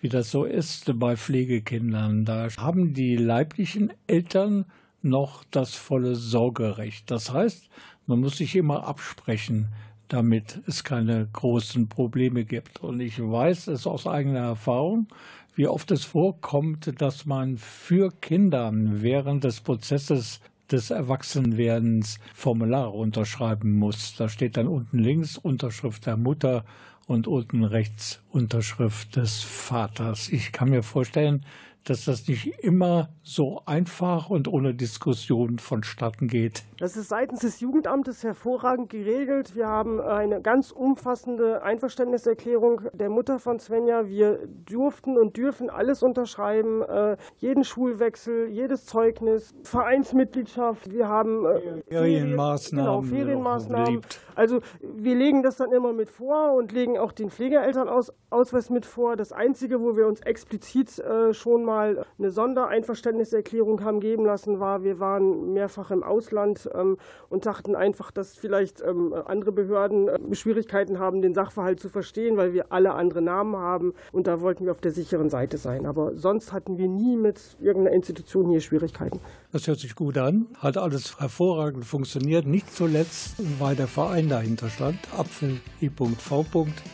wie 0.00 0.08
das 0.08 0.30
so 0.30 0.44
ist 0.44 0.98
bei 0.98 1.16
Pflegekindern. 1.16 2.24
Da 2.24 2.48
haben 2.56 2.94
die 2.94 3.16
leiblichen 3.16 3.92
Eltern 4.06 4.64
noch 5.02 5.44
das 5.50 5.74
volle 5.74 6.14
Sorgerecht. 6.14 7.10
Das 7.10 7.32
heißt, 7.32 7.68
man 8.06 8.20
muss 8.20 8.38
sich 8.38 8.56
immer 8.56 8.86
absprechen, 8.86 9.68
damit 10.08 10.60
es 10.66 10.84
keine 10.84 11.28
großen 11.32 11.88
Probleme 11.88 12.44
gibt. 12.44 12.80
Und 12.82 13.00
ich 13.00 13.20
weiß 13.20 13.68
es 13.68 13.86
aus 13.86 14.06
eigener 14.06 14.40
Erfahrung, 14.40 15.06
wie 15.54 15.66
oft 15.66 15.90
es 15.90 16.04
vorkommt, 16.04 17.00
dass 17.00 17.26
man 17.26 17.56
für 17.56 18.10
Kinder 18.20 18.70
während 18.72 19.44
des 19.44 19.60
Prozesses 19.60 20.40
des 20.70 20.90
Erwachsenwerdens 20.90 22.18
Formulare 22.34 22.90
unterschreiben 22.90 23.72
muss. 23.72 24.14
Da 24.16 24.28
steht 24.28 24.56
dann 24.56 24.68
unten 24.68 24.98
links 24.98 25.36
Unterschrift 25.36 26.06
der 26.06 26.16
Mutter 26.16 26.64
und 27.10 27.26
unten 27.26 27.64
rechts 27.64 28.20
Unterschrift 28.30 29.16
des 29.16 29.42
Vaters. 29.42 30.28
Ich 30.28 30.52
kann 30.52 30.70
mir 30.70 30.84
vorstellen, 30.84 31.44
dass 31.84 32.04
das 32.04 32.28
nicht 32.28 32.46
immer 32.62 33.08
so 33.22 33.62
einfach 33.66 34.30
und 34.30 34.48
ohne 34.48 34.74
Diskussion 34.74 35.58
vonstatten 35.58 36.28
geht. 36.28 36.64
Das 36.78 36.96
ist 36.96 37.08
seitens 37.08 37.40
des 37.40 37.60
Jugendamtes 37.60 38.24
hervorragend 38.24 38.90
geregelt. 38.90 39.54
Wir 39.54 39.66
haben 39.66 40.00
eine 40.00 40.40
ganz 40.40 40.70
umfassende 40.70 41.62
Einverständniserklärung 41.62 42.82
der 42.92 43.10
Mutter 43.10 43.38
von 43.38 43.58
Svenja. 43.58 44.06
Wir 44.06 44.40
durften 44.66 45.18
und 45.18 45.36
dürfen 45.36 45.70
alles 45.70 46.02
unterschreiben, 46.02 46.82
äh, 46.82 47.16
jeden 47.36 47.64
Schulwechsel, 47.64 48.48
jedes 48.48 48.86
Zeugnis, 48.86 49.54
Vereinsmitgliedschaft. 49.62 50.90
Wir 50.90 51.08
haben 51.08 51.44
äh, 51.46 51.82
Ferienmaßnahmen. 51.88 52.84
Genau, 52.84 53.02
Ferienmaßnahmen. 53.02 54.00
Also 54.34 54.60
wir 54.80 55.16
legen 55.16 55.42
das 55.42 55.56
dann 55.56 55.72
immer 55.72 55.92
mit 55.92 56.08
vor 56.08 56.54
und 56.54 56.72
legen 56.72 56.98
auch 56.98 57.12
den 57.12 57.30
Pflegeelternausweis 57.30 58.70
mit 58.70 58.86
vor. 58.86 59.16
Das 59.16 59.32
Einzige, 59.32 59.80
wo 59.80 59.96
wir 59.96 60.06
uns 60.06 60.20
explizit 60.20 60.98
äh, 60.98 61.34
schon 61.34 61.64
mal 61.64 61.69
eine 61.78 62.30
Sondereinverständniserklärung 62.30 63.84
haben 63.84 64.00
geben 64.00 64.24
lassen, 64.24 64.60
war, 64.60 64.82
wir 64.82 65.00
waren 65.00 65.52
mehrfach 65.52 65.90
im 65.90 66.02
Ausland 66.02 66.68
ähm, 66.74 66.96
und 67.28 67.46
dachten 67.46 67.74
einfach, 67.74 68.10
dass 68.10 68.36
vielleicht 68.36 68.82
ähm, 68.82 69.14
andere 69.26 69.52
Behörden 69.52 70.08
äh, 70.08 70.34
Schwierigkeiten 70.34 70.98
haben, 70.98 71.22
den 71.22 71.34
Sachverhalt 71.34 71.80
zu 71.80 71.88
verstehen, 71.88 72.36
weil 72.36 72.52
wir 72.52 72.72
alle 72.72 72.94
andere 72.94 73.22
Namen 73.22 73.56
haben 73.56 73.94
und 74.12 74.26
da 74.26 74.40
wollten 74.40 74.64
wir 74.64 74.72
auf 74.72 74.80
der 74.80 74.92
sicheren 74.92 75.30
Seite 75.30 75.58
sein. 75.58 75.86
Aber 75.86 76.16
sonst 76.16 76.52
hatten 76.52 76.78
wir 76.78 76.88
nie 76.88 77.16
mit 77.16 77.56
irgendeiner 77.60 77.96
Institution 77.96 78.50
hier 78.50 78.60
Schwierigkeiten. 78.60 79.20
Das 79.52 79.66
hört 79.66 79.78
sich 79.78 79.94
gut 79.94 80.16
an, 80.18 80.46
hat 80.58 80.76
alles 80.76 81.18
hervorragend 81.18 81.84
funktioniert, 81.84 82.46
nicht 82.46 82.72
zuletzt, 82.74 83.36
weil 83.58 83.76
der 83.76 83.88
Verein 83.88 84.28
dahinter 84.28 84.68
stand, 84.68 84.98
Apfel 85.16 85.60
I.V. 85.82 86.44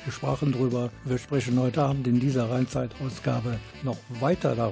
Wir 0.04 0.12
sprachen 0.12 0.52
drüber. 0.52 0.90
Wir 1.04 1.18
sprechen 1.18 1.60
heute 1.60 1.82
Abend 1.82 2.06
in 2.06 2.20
dieser 2.20 2.50
Rheinzeit-Ausgabe 2.50 3.58
noch 3.82 3.96
weiter 4.20 4.54
darüber. 4.54 4.65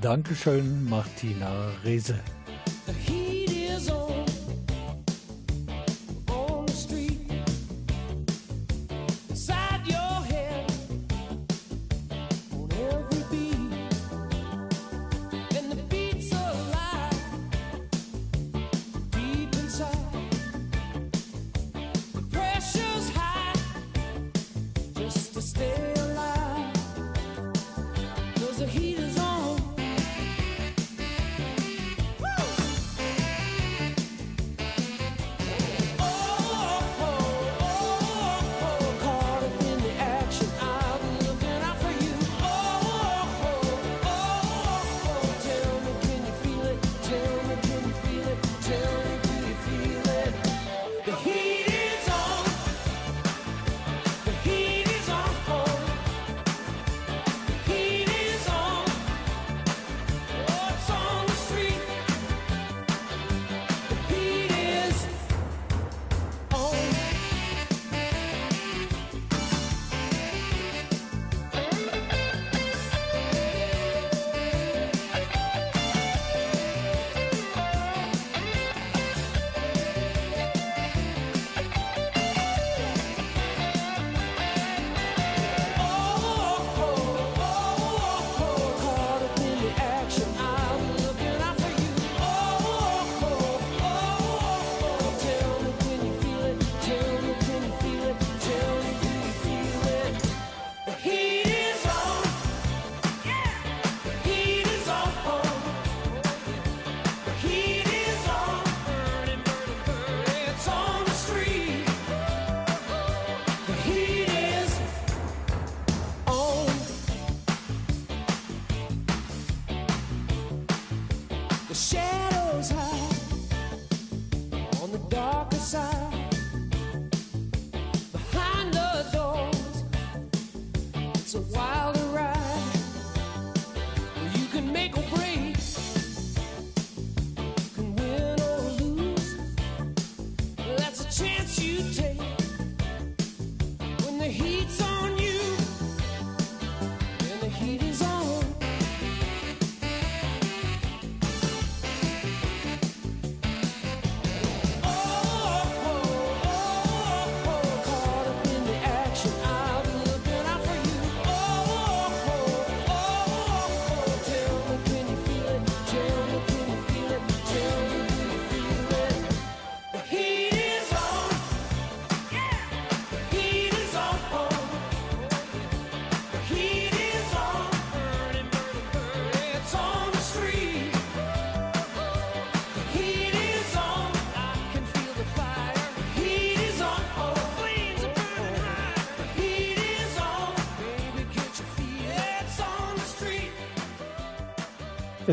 Dankeschön, 0.00 0.88
Martina 0.88 1.70
Rehse. 1.84 2.20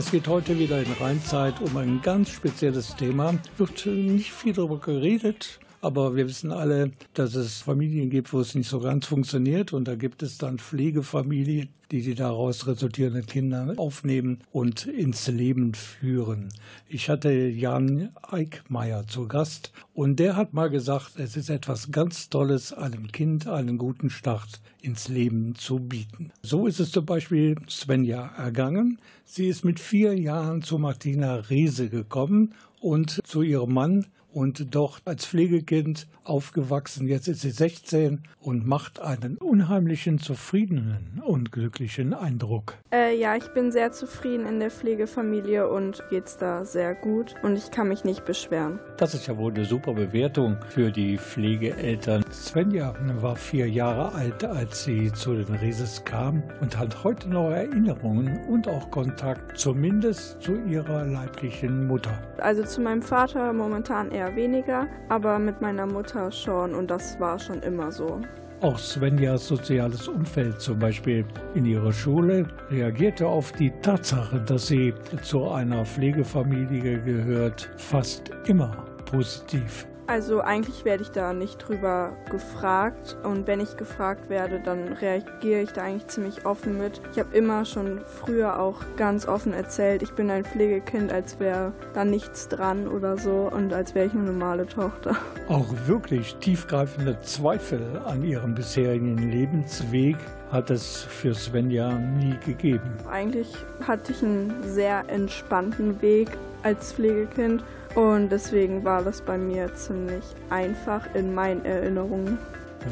Es 0.06 0.12
geht 0.12 0.28
heute 0.28 0.60
wieder 0.60 0.80
in 0.84 0.92
Rheinzeit 1.02 1.60
um 1.62 1.76
ein 1.78 2.00
ganz 2.00 2.30
spezielles 2.30 2.96
Thema. 2.96 3.34
Wird 3.58 3.88
nicht 3.88 4.32
viel 4.32 4.54
darüber 4.54 4.78
geredet, 4.78 5.60
aber 5.86 6.16
wir 6.16 6.28
wissen 6.28 6.52
alle, 6.52 6.92
dass 7.14 7.36
es 7.36 7.60
Familien 7.60 8.10
gibt, 8.10 8.34
wo 8.34 8.40
es 8.40 8.56
nicht 8.56 8.68
so 8.68 8.80
ganz 8.80 9.06
funktioniert. 9.06 9.72
Und 9.72 9.88
da 9.88 9.94
gibt 9.94 10.24
es 10.24 10.40
dann 10.40 10.58
Pflegefamilien, 10.58 11.70
die 11.92 12.02
die 12.02 12.16
daraus 12.16 12.66
resultierenden 12.66 13.28
Kinder 13.28 13.76
aufnehmen 13.78 14.40
und 14.52 14.88
ins 14.88 15.28
Leben 15.28 15.76
führen. 15.76 16.50
Ich 16.90 17.08
hatte 17.08 17.32
Jan 17.32 18.10
Eickmeier 18.24 19.06
zu 19.06 19.28
Gast 19.28 19.74
und 19.94 20.20
der 20.20 20.36
hat 20.36 20.54
mal 20.54 20.72
gesagt, 20.72 21.20
es 21.20 21.38
ist 21.38 21.52
etwas 21.52 21.92
ganz 21.92 22.30
Tolles, 22.30 22.74
einem 22.74 23.12
Kind 23.12 23.48
einen 23.48 23.78
guten 23.78 24.10
Start 24.10 24.62
ins 24.82 25.08
Leben 25.08 25.54
zu 25.54 25.78
bieten. 25.78 26.32
So 26.42 26.66
ist 26.66 26.80
es 26.80 26.90
zum 26.90 27.06
Beispiel 27.06 27.58
Svenja 27.70 28.32
ergangen. 28.36 28.98
Sie 29.24 29.48
ist 29.48 29.64
mit 29.64 29.80
vier 29.80 30.18
Jahren 30.20 30.64
zu 30.64 30.80
Martina 30.80 31.36
Riese 31.36 31.90
gekommen 31.90 32.56
und 32.82 33.22
zu 33.24 33.44
ihrem 33.44 33.72
Mann 33.72 34.08
und 34.36 34.76
dort 34.76 35.02
als 35.06 35.26
Pflegekind 35.26 36.08
aufgewachsen. 36.26 37.08
Jetzt 37.08 37.28
ist 37.28 37.42
sie 37.42 37.52
16 37.52 38.24
und 38.42 38.68
macht 38.68 39.00
einen 39.00 39.38
unheimlichen, 39.38 40.20
zufriedenen 40.20 41.22
und 41.26 41.54
glücklichen 41.54 42.14
Eindruck. 42.14 42.74
Äh, 42.92 43.18
ja, 43.18 43.36
ich 43.38 43.48
bin 43.54 43.72
sehr 43.72 43.94
zufrieden 43.94 44.46
in 44.46 44.60
der 44.60 44.72
Pflegefamilie 44.72 45.70
und 45.70 46.04
geht's 46.10 46.38
da 46.38 46.66
sehr 46.66 46.96
gut 46.96 47.36
und 47.44 47.56
ich 47.56 47.72
kann 47.72 47.88
mich 47.88 48.04
nicht 48.04 48.26
beschweren. 48.26 48.80
Das 48.98 49.14
ist 49.14 49.28
ja 49.28 49.38
wohl 49.38 49.54
eine 49.54 49.64
super 49.64 49.94
Bewertung 49.94 50.58
für 50.68 50.92
die 50.92 51.18
Pflegeeltern. 51.18 52.26
Svenja 52.30 52.94
war 53.22 53.38
vier 53.38 53.70
Jahre 53.70 54.14
alt, 54.14 54.44
als 54.44 54.84
sie 54.84 55.14
zu 55.14 55.34
den 55.34 55.56
Rieses 55.56 56.04
kam 56.04 56.44
und 56.60 56.78
hat 56.78 57.04
heute 57.06 57.30
noch 57.30 57.52
Erinnerungen 57.52 58.44
und 58.50 58.68
auch 58.68 58.92
Kontakt, 58.92 59.58
zumindest 59.58 60.42
zu 60.42 60.56
ihrer 60.66 61.06
leiblichen 61.06 61.88
Mutter. 61.88 62.22
Also 62.40 62.64
zu 62.64 62.82
meinem 62.82 63.02
Vater 63.02 63.54
momentan 63.54 64.12
eher 64.12 64.25
weniger, 64.34 64.88
aber 65.10 65.38
mit 65.40 65.60
meiner 65.60 65.86
Mutter 65.86 66.32
schon 66.32 66.74
und 66.74 66.90
das 66.90 67.20
war 67.20 67.38
schon 67.38 67.62
immer 67.62 67.92
so. 67.92 68.22
Auch 68.62 68.80
Svenjas 68.80 69.48
soziales 69.48 70.08
Umfeld, 70.08 70.62
zum 70.62 70.80
Beispiel 70.80 71.26
in 71.56 71.66
ihrer 71.66 71.92
Schule, 71.92 72.48
reagierte 72.70 73.28
auf 73.28 73.52
die 73.52 73.72
Tatsache, 73.82 74.40
dass 74.40 74.68
sie 74.68 74.94
zu 75.22 75.50
einer 75.50 75.84
Pflegefamilie 75.84 77.02
gehört, 77.02 77.70
fast 77.76 78.32
immer 78.48 78.72
positiv. 79.06 79.86
Also 80.08 80.42
eigentlich 80.42 80.86
werde 80.86 81.02
ich 81.02 81.10
da 81.10 81.34
nicht 81.34 81.58
drüber 81.58 82.16
gefragt 82.30 83.18
und 83.24 83.48
wenn 83.48 83.60
ich 83.60 83.76
gefragt 83.76 84.30
werde, 84.30 84.60
dann 84.60 84.94
reagiere 84.94 85.62
ich 85.62 85.72
da 85.72 85.82
eigentlich 85.82 86.08
ziemlich 86.08 86.46
offen 86.46 86.78
mit. 86.78 87.02
Ich 87.12 87.20
habe 87.20 87.36
immer 87.36 87.66
schon 87.66 88.02
früher 88.06 88.60
auch 88.60 88.82
ganz 88.98 89.28
offen 89.28 89.54
erzählt, 89.54 90.04
ich 90.04 90.12
bin 90.12 90.30
ein 90.30 90.46
Pflegekind, 90.46 91.12
als 91.12 91.40
wäre 91.40 91.74
da 91.96 92.06
nichts 92.06 92.48
dran 92.48 92.88
oder 92.88 93.18
so 93.18 93.50
und 93.52 93.74
als 93.74 93.96
wäre 93.96 94.06
ich 94.06 94.14
eine 94.14 94.24
normale 94.24 94.68
Tochter. 94.68 95.16
Auch 95.50 95.74
wirklich 95.88 96.36
tiefgreifende 96.36 97.20
Zweifel 97.24 97.82
an 98.06 98.24
ihrem 98.24 98.54
bisherigen 98.54 99.18
Lebensweg 99.18 100.18
hat 100.52 100.70
es 100.70 101.02
für 101.02 101.34
Svenja 101.34 101.98
nie 101.98 102.38
gegeben. 102.46 102.92
Eigentlich 103.10 103.52
hatte 103.88 104.12
ich 104.12 104.24
einen 104.24 104.54
sehr 104.64 105.04
entspannten 105.08 106.00
Weg 106.02 106.30
als 106.62 106.94
Pflegekind 106.94 107.64
und 107.96 108.30
deswegen 108.30 108.84
war 108.84 109.04
das 109.04 109.22
bei 109.22 109.38
mir 109.38 109.74
ziemlich 109.74 110.24
einfach 110.50 111.14
in 111.16 111.34
meinen 111.34 111.64
Erinnerungen. 111.66 112.38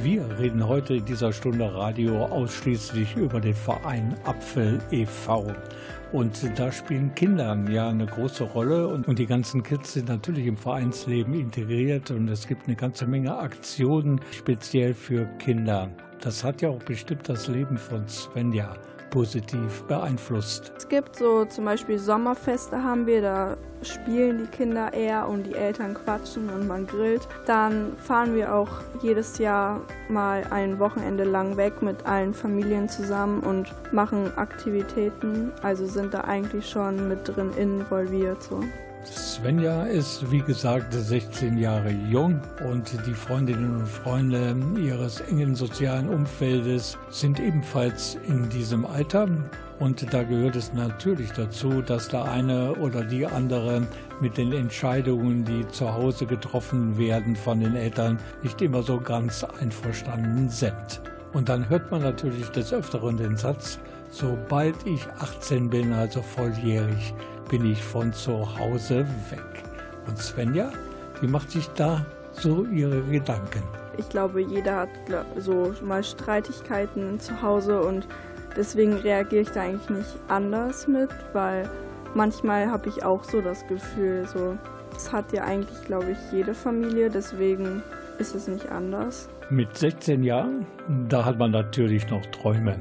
Wir 0.01 0.25
reden 0.39 0.67
heute 0.67 0.95
in 0.95 1.05
dieser 1.05 1.31
Stunde 1.31 1.71
Radio 1.71 2.25
ausschließlich 2.25 3.15
über 3.15 3.39
den 3.39 3.53
Verein 3.53 4.15
Apfel 4.23 4.79
e.V. 4.89 5.53
Und 6.11 6.49
da 6.57 6.71
spielen 6.71 7.13
Kinder 7.13 7.55
ja 7.69 7.89
eine 7.89 8.05
große 8.05 8.43
Rolle 8.43 8.87
und, 8.87 9.19
die 9.19 9.25
ganzen 9.27 9.61
Kids 9.61 9.93
sind 9.93 10.09
natürlich 10.09 10.47
im 10.47 10.57
Vereinsleben 10.57 11.33
integriert 11.33 12.09
und 12.11 12.27
es 12.27 12.47
gibt 12.47 12.67
eine 12.67 12.75
ganze 12.75 13.05
Menge 13.05 13.37
Aktionen 13.37 14.19
speziell 14.31 14.93
für 14.93 15.25
Kinder. 15.37 15.89
Das 16.21 16.43
hat 16.43 16.61
ja 16.61 16.69
auch 16.69 16.83
bestimmt 16.83 17.27
das 17.29 17.47
Leben 17.47 17.77
von 17.77 18.07
Svenja 18.07 18.75
positiv 19.13 19.83
beeinflusst. 19.83 20.73
Es 20.75 20.89
gibt 20.89 21.15
so 21.15 21.45
zum 21.45 21.65
Beispiel 21.65 21.99
Sommerfeste 21.99 22.81
haben 22.81 23.05
wir, 23.05 23.21
da 23.21 23.57
spielen 23.83 24.39
die 24.39 24.47
Kinder 24.47 24.91
eher 24.91 25.29
und 25.29 25.43
die 25.43 25.53
Eltern 25.53 25.93
quatschen 25.93 26.49
und 26.49 26.67
man 26.67 26.87
grillt. 26.87 27.27
Dann 27.45 27.95
fahren 27.97 28.33
wir 28.33 28.55
auch 28.55 28.69
jedes 29.03 29.37
Jahr 29.37 29.81
mal 30.09 30.43
ein 30.49 30.79
Wochenende 30.79 31.25
lang 31.25 31.57
weg 31.57 31.83
mit 31.83 32.07
allen 32.07 32.33
Familien 32.33 32.89
zusammen 32.89 33.41
und 33.41 33.71
machen 33.93 34.35
Aktivitäten. 34.35 35.51
Also 35.61 35.85
sind 35.85 36.15
da 36.15 36.21
eigentlich 36.21 36.67
schon 36.67 37.07
mit 37.07 37.27
drin 37.27 37.51
involviert 37.55 38.41
so. 38.41 38.63
Svenja 39.05 39.83
ist, 39.83 40.31
wie 40.31 40.41
gesagt, 40.41 40.93
16 40.93 41.57
Jahre 41.57 41.89
jung 41.89 42.39
und 42.67 42.91
die 43.05 43.13
Freundinnen 43.13 43.77
und 43.77 43.87
Freunde 43.87 44.55
ihres 44.77 45.19
engen 45.21 45.55
sozialen 45.55 46.07
Umfeldes 46.09 46.97
sind 47.09 47.39
ebenfalls 47.39 48.17
in 48.27 48.49
diesem 48.49 48.85
Alter. 48.85 49.27
Und 49.79 50.13
da 50.13 50.23
gehört 50.23 50.55
es 50.55 50.73
natürlich 50.73 51.31
dazu, 51.31 51.81
dass 51.81 52.07
der 52.07 52.25
eine 52.25 52.75
oder 52.75 53.03
die 53.03 53.25
andere 53.25 53.85
mit 54.21 54.37
den 54.37 54.53
Entscheidungen, 54.53 55.43
die 55.43 55.67
zu 55.67 55.93
Hause 55.93 56.25
getroffen 56.25 56.97
werden 56.97 57.35
von 57.35 57.59
den 57.59 57.75
Eltern, 57.75 58.19
nicht 58.43 58.61
immer 58.61 58.83
so 58.83 58.99
ganz 58.99 59.43
einverstanden 59.43 60.49
sind. 60.49 61.01
Und 61.33 61.49
dann 61.49 61.67
hört 61.67 61.91
man 61.91 62.03
natürlich 62.03 62.47
des 62.49 62.71
Öfteren 62.71 63.17
den 63.17 63.35
Satz, 63.35 63.79
sobald 64.11 64.75
ich 64.85 65.05
18 65.19 65.69
bin, 65.69 65.91
also 65.91 66.21
volljährig, 66.21 67.13
bin 67.53 67.71
ich 67.71 67.83
von 67.83 68.11
zu 68.11 68.57
Hause 68.57 69.05
weg. 69.29 69.63
Und 70.07 70.17
Svenja, 70.17 70.71
die 71.21 71.27
macht 71.27 71.51
sich 71.51 71.67
da 71.75 72.03
so 72.31 72.65
ihre 72.65 73.03
Gedanken. 73.03 73.61
Ich 73.95 74.09
glaube, 74.09 74.41
jeder 74.41 74.75
hat 74.77 74.89
so 75.37 75.71
mal 75.83 76.03
Streitigkeiten 76.03 77.19
zu 77.19 77.43
Hause 77.43 77.79
und 77.79 78.07
deswegen 78.57 78.93
reagiere 78.93 79.43
ich 79.43 79.51
da 79.51 79.61
eigentlich 79.61 79.87
nicht 79.87 80.19
anders 80.29 80.87
mit, 80.87 81.11
weil 81.33 81.69
manchmal 82.15 82.71
habe 82.71 82.89
ich 82.89 83.05
auch 83.05 83.23
so 83.23 83.39
das 83.39 83.67
Gefühl, 83.67 84.25
so, 84.25 84.57
es 84.95 85.13
hat 85.13 85.31
ja 85.31 85.43
eigentlich, 85.43 85.79
glaube 85.85 86.09
ich, 86.09 86.17
jede 86.31 86.55
Familie, 86.55 87.11
deswegen 87.11 87.83
ist 88.17 88.33
es 88.33 88.47
nicht 88.47 88.71
anders. 88.71 89.29
Mit 89.51 89.77
16 89.77 90.23
Jahren, 90.23 90.65
da 91.07 91.23
hat 91.23 91.37
man 91.37 91.51
natürlich 91.51 92.09
noch 92.09 92.25
Träume. 92.31 92.79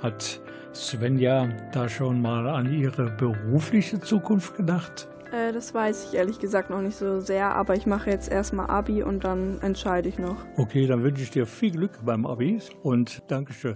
Hat 0.00 0.40
Svenja 0.74 1.48
da 1.72 1.88
schon 1.88 2.20
mal 2.20 2.48
an 2.48 2.72
ihre 2.72 3.10
berufliche 3.10 4.00
Zukunft 4.00 4.56
gedacht? 4.56 5.06
Äh, 5.32 5.52
das 5.52 5.74
weiß 5.74 6.06
ich 6.08 6.14
ehrlich 6.16 6.38
gesagt 6.38 6.70
noch 6.70 6.80
nicht 6.80 6.96
so 6.96 7.20
sehr, 7.20 7.54
aber 7.54 7.74
ich 7.74 7.84
mache 7.86 8.08
jetzt 8.10 8.30
erstmal 8.30 8.70
Abi 8.70 9.02
und 9.02 9.24
dann 9.24 9.60
entscheide 9.60 10.08
ich 10.08 10.18
noch. 10.18 10.36
Okay, 10.56 10.86
dann 10.86 11.02
wünsche 11.02 11.22
ich 11.22 11.30
dir 11.30 11.46
viel 11.46 11.72
Glück 11.72 11.98
beim 12.04 12.24
Abi 12.26 12.60
und 12.82 13.22
Dankeschön. 13.28 13.74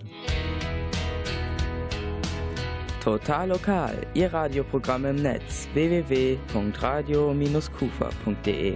Total 3.02 3.48
lokal, 3.48 3.94
Ihr 4.14 4.32
Radioprogramm 4.32 5.04
im 5.04 5.16
Netz 5.16 5.68
www.radio-kufa.de. 5.74 8.74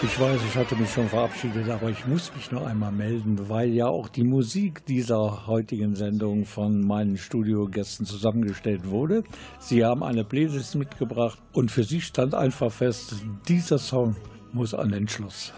Ich 0.00 0.20
weiß, 0.20 0.40
ich 0.48 0.56
hatte 0.56 0.76
mich 0.76 0.92
schon 0.92 1.08
verabschiedet, 1.08 1.68
aber 1.68 1.90
ich 1.90 2.06
muss 2.06 2.32
mich 2.32 2.52
noch 2.52 2.64
einmal 2.64 2.92
melden, 2.92 3.48
weil 3.48 3.70
ja 3.70 3.86
auch 3.88 4.08
die 4.08 4.22
Musik 4.22 4.86
dieser 4.86 5.48
heutigen 5.48 5.96
Sendung 5.96 6.44
von 6.44 6.86
meinen 6.86 7.16
Studiogästen 7.16 8.06
zusammengestellt 8.06 8.88
wurde. 8.88 9.24
Sie 9.58 9.84
haben 9.84 10.04
eine 10.04 10.22
Playlist 10.22 10.76
mitgebracht 10.76 11.40
und 11.52 11.72
für 11.72 11.82
sie 11.82 12.00
stand 12.00 12.36
einfach 12.36 12.70
fest, 12.70 13.16
dieser 13.48 13.78
Song 13.78 14.14
muss 14.52 14.72
an 14.72 14.90
den 14.90 15.08
Schluss, 15.08 15.52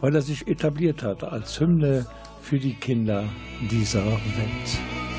weil 0.00 0.14
er 0.14 0.22
sich 0.22 0.46
etabliert 0.46 1.02
hat 1.02 1.24
als 1.24 1.58
Hymne 1.58 2.06
für 2.40 2.60
die 2.60 2.74
Kinder 2.74 3.24
dieser 3.68 4.04
Welt. 4.04 5.11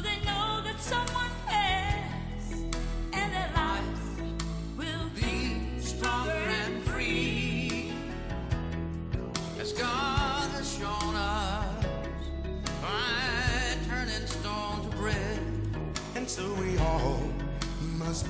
So 0.00 0.08
they 0.08 0.24
know 0.24 0.62
that 0.64 0.80
someone 0.80 1.30
cares, 1.46 2.64
and 3.12 3.32
their 3.32 3.50
lives 3.54 4.00
will 4.78 5.10
be 5.14 5.78
strong 5.80 6.28
and 6.28 6.82
free. 6.84 7.92
As 9.58 9.72
God 9.72 10.50
has 10.52 10.78
shown 10.78 11.14
us 11.14 11.84
by 12.80 13.76
turning 13.88 14.26
stones 14.26 14.88
to 14.88 14.96
bread, 14.96 15.40
and 16.14 16.28
so 16.28 16.50
we 16.54 16.78
all 16.78 17.20
must 17.98 18.26